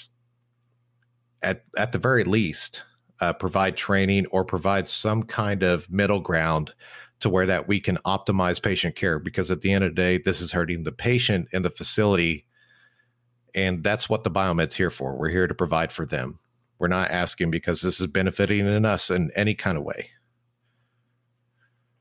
at 1.42 1.62
at 1.76 1.92
the 1.92 1.98
very 1.98 2.24
least, 2.24 2.82
uh, 3.20 3.32
provide 3.32 3.76
training 3.76 4.26
or 4.26 4.44
provide 4.44 4.88
some 4.88 5.22
kind 5.22 5.62
of 5.62 5.90
middle 5.90 6.20
ground 6.20 6.72
to 7.20 7.28
where 7.28 7.46
that 7.46 7.66
we 7.66 7.80
can 7.80 7.96
optimize 8.04 8.62
patient 8.62 8.94
care 8.94 9.18
because 9.18 9.50
at 9.50 9.62
the 9.62 9.72
end 9.72 9.84
of 9.84 9.90
the 9.90 9.94
day 9.94 10.18
this 10.18 10.40
is 10.40 10.52
hurting 10.52 10.82
the 10.82 10.92
patient 10.92 11.48
and 11.52 11.64
the 11.64 11.70
facility 11.70 12.46
and 13.54 13.82
that's 13.82 14.10
what 14.10 14.22
the 14.22 14.30
biomed's 14.30 14.76
here 14.76 14.90
for. 14.90 15.16
We're 15.16 15.30
here 15.30 15.46
to 15.46 15.54
provide 15.54 15.90
for 15.90 16.04
them. 16.04 16.38
We're 16.78 16.88
not 16.88 17.10
asking 17.10 17.50
because 17.50 17.80
this 17.80 18.02
is 18.02 18.06
benefiting 18.06 18.66
in 18.66 18.84
us 18.84 19.08
in 19.08 19.30
any 19.34 19.54
kind 19.54 19.78
of 19.78 19.84
way. 19.84 20.10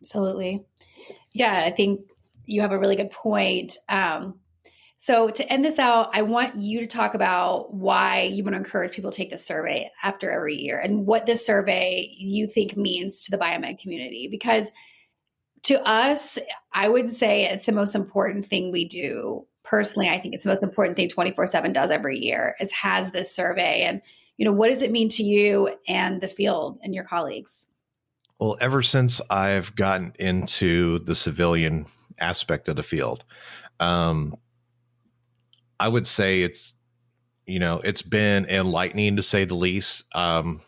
Absolutely. 0.01 0.65
Yeah 1.33 1.63
i 1.65 1.71
think 1.71 2.01
you 2.47 2.61
have 2.61 2.71
a 2.71 2.79
really 2.79 2.95
good 2.95 3.11
point. 3.11 3.77
Um, 3.89 4.39
so, 5.05 5.29
to 5.29 5.53
end 5.53 5.63
this 5.63 5.77
out, 5.77 6.09
I 6.13 6.23
want 6.23 6.55
you 6.55 6.79
to 6.79 6.87
talk 6.87 7.13
about 7.13 7.71
why 7.71 8.23
you 8.23 8.43
want 8.43 8.55
to 8.55 8.57
encourage 8.57 8.93
people 8.93 9.11
to 9.11 9.15
take 9.15 9.29
this 9.29 9.45
survey 9.45 9.91
after 10.01 10.31
every 10.31 10.55
year 10.55 10.79
and 10.79 11.05
what 11.05 11.27
this 11.27 11.45
survey 11.45 12.11
you 12.17 12.47
think 12.47 12.75
means 12.75 13.21
to 13.21 13.29
the 13.29 13.37
biomed 13.37 13.77
community. 13.77 14.27
Because 14.31 14.71
to 15.65 15.79
us, 15.87 16.39
I 16.73 16.89
would 16.89 17.11
say 17.11 17.43
it's 17.45 17.67
the 17.67 17.71
most 17.71 17.93
important 17.93 18.47
thing 18.47 18.71
we 18.71 18.87
do. 18.87 19.45
Personally, 19.63 20.09
I 20.09 20.17
think 20.17 20.33
it's 20.33 20.43
the 20.43 20.49
most 20.49 20.63
important 20.63 20.95
thing 20.95 21.07
24 21.07 21.45
7 21.45 21.71
does 21.71 21.91
every 21.91 22.17
year 22.17 22.55
is 22.59 22.71
has 22.71 23.11
this 23.11 23.31
survey. 23.31 23.83
And, 23.83 24.01
you 24.37 24.45
know, 24.45 24.53
what 24.53 24.69
does 24.69 24.81
it 24.81 24.91
mean 24.91 25.09
to 25.09 25.23
you 25.23 25.69
and 25.87 26.19
the 26.19 26.27
field 26.27 26.79
and 26.81 26.95
your 26.95 27.03
colleagues? 27.03 27.69
Well, 28.39 28.57
ever 28.59 28.81
since 28.81 29.21
I've 29.29 29.75
gotten 29.75 30.13
into 30.17 30.97
the 30.97 31.13
civilian 31.13 31.85
aspect 32.19 32.69
of 32.69 32.75
the 32.75 32.81
field, 32.81 33.23
um, 33.79 34.35
I 35.79 35.87
would 35.87 36.07
say 36.07 36.43
it's 36.43 36.73
you 37.45 37.59
know 37.59 37.79
it's 37.83 38.01
been 38.01 38.45
enlightening 38.45 39.15
to 39.15 39.23
say 39.23 39.45
the 39.45 39.55
least. 39.55 40.03
Um, 40.13 40.61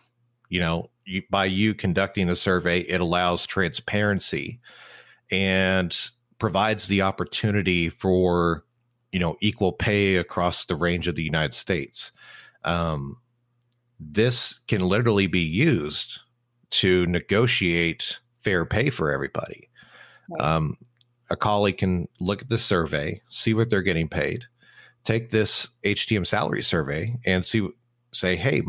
you 0.50 0.60
know, 0.60 0.90
you, 1.06 1.24
by 1.30 1.46
you 1.46 1.74
conducting 1.74 2.28
the 2.28 2.36
survey, 2.36 2.82
it 2.82 3.02
allows 3.02 3.46
transparency 3.46 4.60
and 5.32 5.96
provides 6.40 6.88
the 6.88 7.02
opportunity 7.02 7.90
for 7.90 8.64
you 9.12 9.20
know 9.20 9.38
equal 9.42 9.74
pay 9.74 10.16
across 10.16 10.66
the 10.66 10.76
range 10.76 11.08
of 11.08 11.16
the 11.16 11.24
United 11.24 11.54
States. 11.54 12.12
Um, 12.64 13.18
this 14.00 14.60
can 14.68 14.82
literally 14.82 15.28
be 15.28 15.42
used 15.42 16.20
to 16.70 17.06
negotiate 17.08 18.20
fair 18.44 18.66
pay 18.66 18.90
for 18.90 19.12
everybody. 19.12 19.70
Right. 20.30 20.56
Um, 20.56 20.78
a 21.30 21.36
colleague 21.36 21.78
can 21.78 22.08
look 22.20 22.42
at 22.42 22.50
the 22.50 22.58
survey, 22.58 23.22
see 23.30 23.54
what 23.54 23.70
they're 23.70 23.82
getting 23.82 24.08
paid, 24.08 24.46
take 25.04 25.32
this 25.32 25.70
HTM 25.84 26.26
salary 26.28 26.64
survey 26.64 27.16
and 27.26 27.46
see, 27.46 27.68
say, 28.14 28.36
hey, 28.36 28.64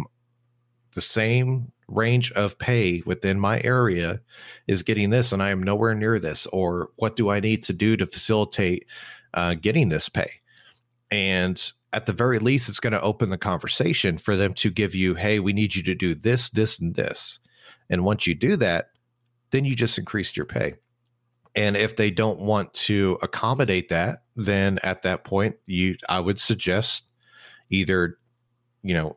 the 0.95 1.01
same 1.01 1.73
range 1.89 2.31
of 2.33 2.59
pay 2.59 3.03
within 3.07 3.41
my 3.41 3.61
area 3.63 4.21
is 4.67 4.83
getting 4.83 5.11
this, 5.11 5.33
and 5.33 5.43
I 5.43 5.51
am 5.51 5.63
nowhere 5.63 5.95
near 5.95 6.19
this. 6.19 6.47
Or 6.47 6.91
what 6.97 7.17
do 7.17 7.31
I 7.31 7.41
need 7.41 7.63
to 7.65 7.73
do 7.73 7.97
to 7.97 8.07
facilitate 8.07 8.87
uh, 9.35 9.55
getting 9.55 9.89
this 9.89 10.09
pay? 10.09 10.31
And 11.11 11.73
at 11.93 12.07
the 12.07 12.13
very 12.13 12.39
least, 12.39 12.69
it's 12.69 12.81
going 12.81 12.93
to 12.93 13.01
open 13.01 13.31
the 13.31 13.39
conversation 13.39 14.19
for 14.19 14.37
them 14.37 14.53
to 14.55 14.71
give 14.71 14.95
you, 14.95 15.15
hey, 15.15 15.41
we 15.41 15.53
need 15.53 15.75
you 15.75 15.83
to 15.85 15.95
do 15.95 16.15
this, 16.15 16.51
this, 16.51 16.79
and 16.79 16.95
this. 16.95 17.39
And 17.89 18.05
once 18.05 18.27
you 18.27 18.35
do 18.35 18.57
that, 18.57 18.91
then 19.51 19.65
you 19.65 19.75
just 19.75 19.97
increased 19.97 20.37
your 20.37 20.47
pay. 20.47 20.75
And 21.55 21.77
if 21.77 21.97
they 21.97 22.11
don't 22.11 22.41
want 22.41 22.75
to 22.75 23.19
accommodate 23.23 23.89
that, 23.89 24.23
then 24.39 24.79
at 24.85 25.03
that 25.03 25.25
point, 25.25 25.57
you 25.67 25.97
I 26.09 26.21
would 26.21 26.39
suggest 26.39 27.03
either, 27.71 28.17
you 28.83 28.95
know, 28.95 29.17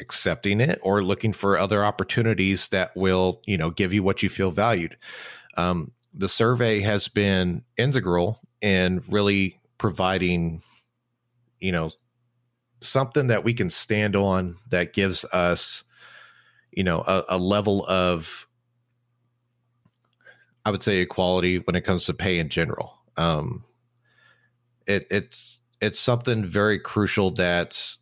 accepting 0.00 0.60
it 0.60 0.80
or 0.82 1.04
looking 1.04 1.34
for 1.34 1.58
other 1.58 1.84
opportunities 1.84 2.68
that 2.68 2.96
will, 2.96 3.42
you 3.44 3.58
know, 3.58 3.70
give 3.70 3.92
you 3.92 4.02
what 4.02 4.22
you 4.22 4.30
feel 4.30 4.50
valued. 4.50 4.96
Um, 5.58 5.92
the 6.14 6.30
survey 6.30 6.80
has 6.80 7.08
been 7.08 7.62
integral 7.76 8.40
in 8.62 9.02
really 9.06 9.60
providing, 9.76 10.62
you 11.60 11.70
know, 11.70 11.90
something 12.80 13.26
that 13.26 13.44
we 13.44 13.52
can 13.52 13.68
stand 13.68 14.16
on 14.16 14.56
that 14.70 14.94
gives 14.94 15.26
us, 15.26 15.84
you 16.72 16.84
know, 16.84 17.04
a, 17.06 17.24
a 17.28 17.38
level 17.38 17.84
of 17.86 18.46
I 20.64 20.70
would 20.70 20.82
say 20.82 20.98
equality 20.98 21.58
when 21.58 21.76
it 21.76 21.84
comes 21.84 22.06
to 22.06 22.14
pay 22.14 22.38
in 22.38 22.48
general. 22.48 22.94
Um, 23.16 23.64
it, 24.88 25.06
it's 25.10 25.60
it's 25.80 26.00
something 26.00 26.44
very 26.44 26.78
crucial 26.78 27.30
that 27.32 27.96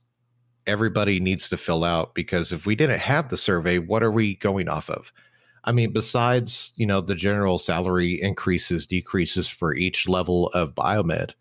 everybody 0.67 1.21
needs 1.21 1.49
to 1.51 1.57
fill 1.57 1.85
out 1.85 2.15
because 2.15 2.53
if 2.53 2.65
we 2.65 2.75
didn't 2.75 3.01
have 3.01 3.29
the 3.29 3.37
survey, 3.37 3.79
what 3.79 4.03
are 4.03 4.11
we 4.11 4.37
going 4.37 4.69
off 4.69 4.89
of? 4.89 5.13
I 5.65 5.73
mean, 5.73 5.93
besides 5.93 6.73
you 6.77 6.87
know 6.87 7.01
the 7.01 7.15
general 7.15 7.59
salary 7.59 8.23
increases, 8.23 8.87
decreases 8.87 9.49
for 9.49 9.75
each 9.75 10.09
level 10.09 10.49
of 10.49 10.75
biomed, 10.75 11.33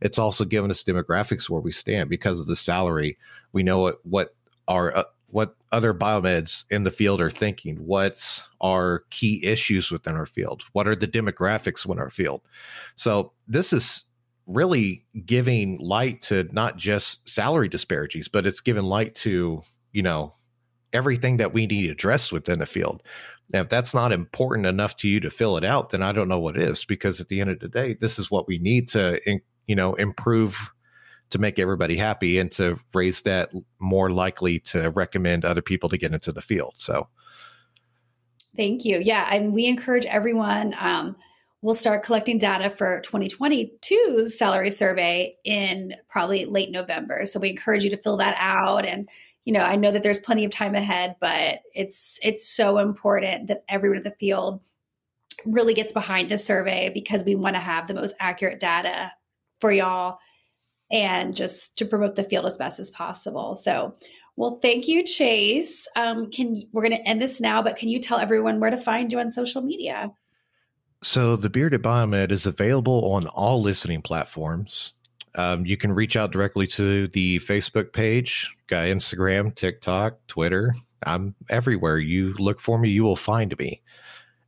it's 0.00 0.18
also 0.18 0.44
given 0.44 0.70
us 0.70 0.82
demographics 0.82 1.48
where 1.48 1.60
we 1.60 1.70
stand 1.70 2.10
because 2.10 2.40
of 2.40 2.46
the 2.46 2.56
salary. 2.56 3.18
We 3.52 3.62
know 3.62 3.78
what 3.80 3.98
what 4.04 4.34
our 4.68 4.96
uh, 4.96 5.04
what 5.28 5.56
other 5.70 5.92
biomeds 5.92 6.64
in 6.70 6.84
the 6.84 6.90
field 6.90 7.20
are 7.20 7.30
thinking. 7.30 7.76
What 7.76 8.42
are 8.60 9.04
key 9.10 9.44
issues 9.44 9.90
within 9.90 10.14
our 10.14 10.26
field? 10.26 10.62
What 10.72 10.88
are 10.88 10.96
the 10.96 11.08
demographics 11.08 11.84
within 11.84 12.00
our 12.00 12.10
field? 12.10 12.40
So 12.96 13.32
this 13.48 13.72
is 13.72 14.06
really 14.46 15.04
giving 15.24 15.78
light 15.78 16.22
to 16.22 16.48
not 16.52 16.76
just 16.76 17.28
salary 17.28 17.68
disparities, 17.68 18.28
but 18.28 18.46
it's 18.46 18.60
giving 18.60 18.84
light 18.84 19.14
to, 19.14 19.60
you 19.92 20.02
know, 20.02 20.32
everything 20.92 21.38
that 21.38 21.52
we 21.52 21.66
need 21.66 21.90
addressed 21.90 22.32
within 22.32 22.58
the 22.58 22.66
field. 22.66 23.02
Now, 23.52 23.62
if 23.62 23.68
that's 23.68 23.94
not 23.94 24.12
important 24.12 24.66
enough 24.66 24.96
to 24.98 25.08
you 25.08 25.20
to 25.20 25.30
fill 25.30 25.56
it 25.56 25.64
out, 25.64 25.90
then 25.90 26.02
I 26.02 26.12
don't 26.12 26.28
know 26.28 26.38
what 26.38 26.56
is, 26.56 26.84
because 26.84 27.20
at 27.20 27.28
the 27.28 27.40
end 27.40 27.50
of 27.50 27.60
the 27.60 27.68
day, 27.68 27.94
this 27.94 28.18
is 28.18 28.30
what 28.30 28.46
we 28.46 28.58
need 28.58 28.88
to, 28.88 29.20
you 29.66 29.76
know, 29.76 29.94
improve 29.94 30.56
to 31.30 31.38
make 31.38 31.58
everybody 31.58 31.96
happy 31.96 32.38
and 32.38 32.52
to 32.52 32.78
raise 32.92 33.22
that 33.22 33.50
more 33.78 34.10
likely 34.10 34.60
to 34.60 34.90
recommend 34.90 35.44
other 35.44 35.62
people 35.62 35.88
to 35.88 35.98
get 35.98 36.12
into 36.14 36.32
the 36.32 36.40
field. 36.40 36.74
So, 36.76 37.08
thank 38.56 38.84
you. 38.84 38.98
Yeah, 38.98 39.28
and 39.30 39.52
we 39.52 39.66
encourage 39.66 40.06
everyone. 40.06 40.74
Um, 40.78 41.16
we'll 41.64 41.74
start 41.74 42.02
collecting 42.02 42.36
data 42.36 42.68
for 42.68 43.00
2022's 43.06 44.36
salary 44.36 44.70
survey 44.70 45.34
in 45.44 45.94
probably 46.10 46.44
late 46.44 46.70
November. 46.70 47.24
So 47.24 47.40
we 47.40 47.48
encourage 47.48 47.84
you 47.84 47.88
to 47.88 48.02
fill 48.02 48.18
that 48.18 48.36
out 48.38 48.84
and 48.84 49.08
you 49.46 49.52
know, 49.52 49.60
I 49.60 49.76
know 49.76 49.90
that 49.90 50.02
there's 50.02 50.20
plenty 50.20 50.44
of 50.46 50.50
time 50.50 50.74
ahead, 50.74 51.16
but 51.20 51.60
it's 51.74 52.18
it's 52.22 52.46
so 52.46 52.78
important 52.78 53.48
that 53.48 53.64
everyone 53.68 53.98
in 53.98 54.02
the 54.02 54.10
field 54.10 54.60
really 55.46 55.74
gets 55.74 55.92
behind 55.92 56.28
this 56.28 56.44
survey 56.44 56.90
because 56.92 57.22
we 57.22 57.34
want 57.34 57.56
to 57.56 57.60
have 57.60 57.88
the 57.88 57.94
most 57.94 58.14
accurate 58.20 58.60
data 58.60 59.12
for 59.60 59.72
y'all 59.72 60.18
and 60.90 61.34
just 61.36 61.78
to 61.78 61.86
promote 61.86 62.14
the 62.14 62.24
field 62.24 62.46
as 62.46 62.58
best 62.58 62.78
as 62.80 62.90
possible. 62.90 63.56
So, 63.56 63.94
well, 64.36 64.58
thank 64.62 64.86
you, 64.88 65.02
Chase. 65.02 65.86
Um, 65.96 66.30
can 66.30 66.62
we're 66.72 66.82
going 66.82 67.02
to 67.02 67.08
end 67.08 67.20
this 67.22 67.40
now, 67.40 67.62
but 67.62 67.76
can 67.76 67.88
you 67.88 68.00
tell 68.00 68.18
everyone 68.18 68.60
where 68.60 68.70
to 68.70 68.76
find 68.76 69.12
you 69.12 69.18
on 69.18 69.30
social 69.30 69.62
media? 69.62 70.12
So, 71.04 71.36
the 71.36 71.50
Bearded 71.50 71.82
Biomed 71.82 72.30
is 72.30 72.46
available 72.46 73.12
on 73.12 73.26
all 73.26 73.60
listening 73.60 74.00
platforms. 74.00 74.92
Um, 75.34 75.66
you 75.66 75.76
can 75.76 75.92
reach 75.92 76.16
out 76.16 76.32
directly 76.32 76.66
to 76.68 77.08
the 77.08 77.40
Facebook 77.40 77.92
page, 77.92 78.50
got 78.68 78.86
Instagram, 78.86 79.54
TikTok, 79.54 80.16
Twitter. 80.28 80.74
I'm 81.04 81.34
everywhere. 81.50 81.98
You 81.98 82.32
look 82.38 82.58
for 82.58 82.78
me, 82.78 82.88
you 82.88 83.02
will 83.02 83.16
find 83.16 83.54
me. 83.58 83.82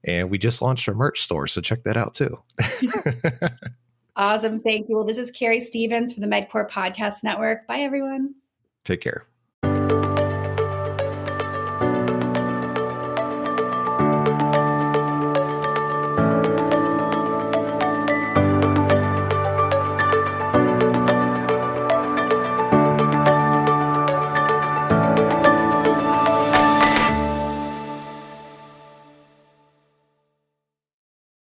And 0.04 0.30
we 0.30 0.38
just 0.38 0.62
launched 0.62 0.88
our 0.88 0.94
merch 0.94 1.20
store, 1.22 1.46
so 1.46 1.60
check 1.60 1.82
that 1.84 1.98
out 1.98 2.14
too. 2.14 2.38
Awesome. 4.16 4.60
Thank 4.60 4.88
you. 4.88 4.96
Well, 4.96 5.04
this 5.04 5.18
is 5.18 5.30
Keri 5.30 5.60
Stephens 5.60 6.14
from 6.14 6.22
the 6.22 6.26
MedQor 6.26 6.70
Podcast 6.70 7.22
Network. 7.22 7.66
Bye, 7.66 7.80
everyone. 7.80 8.34
Take 8.84 9.02
care. 9.02 9.24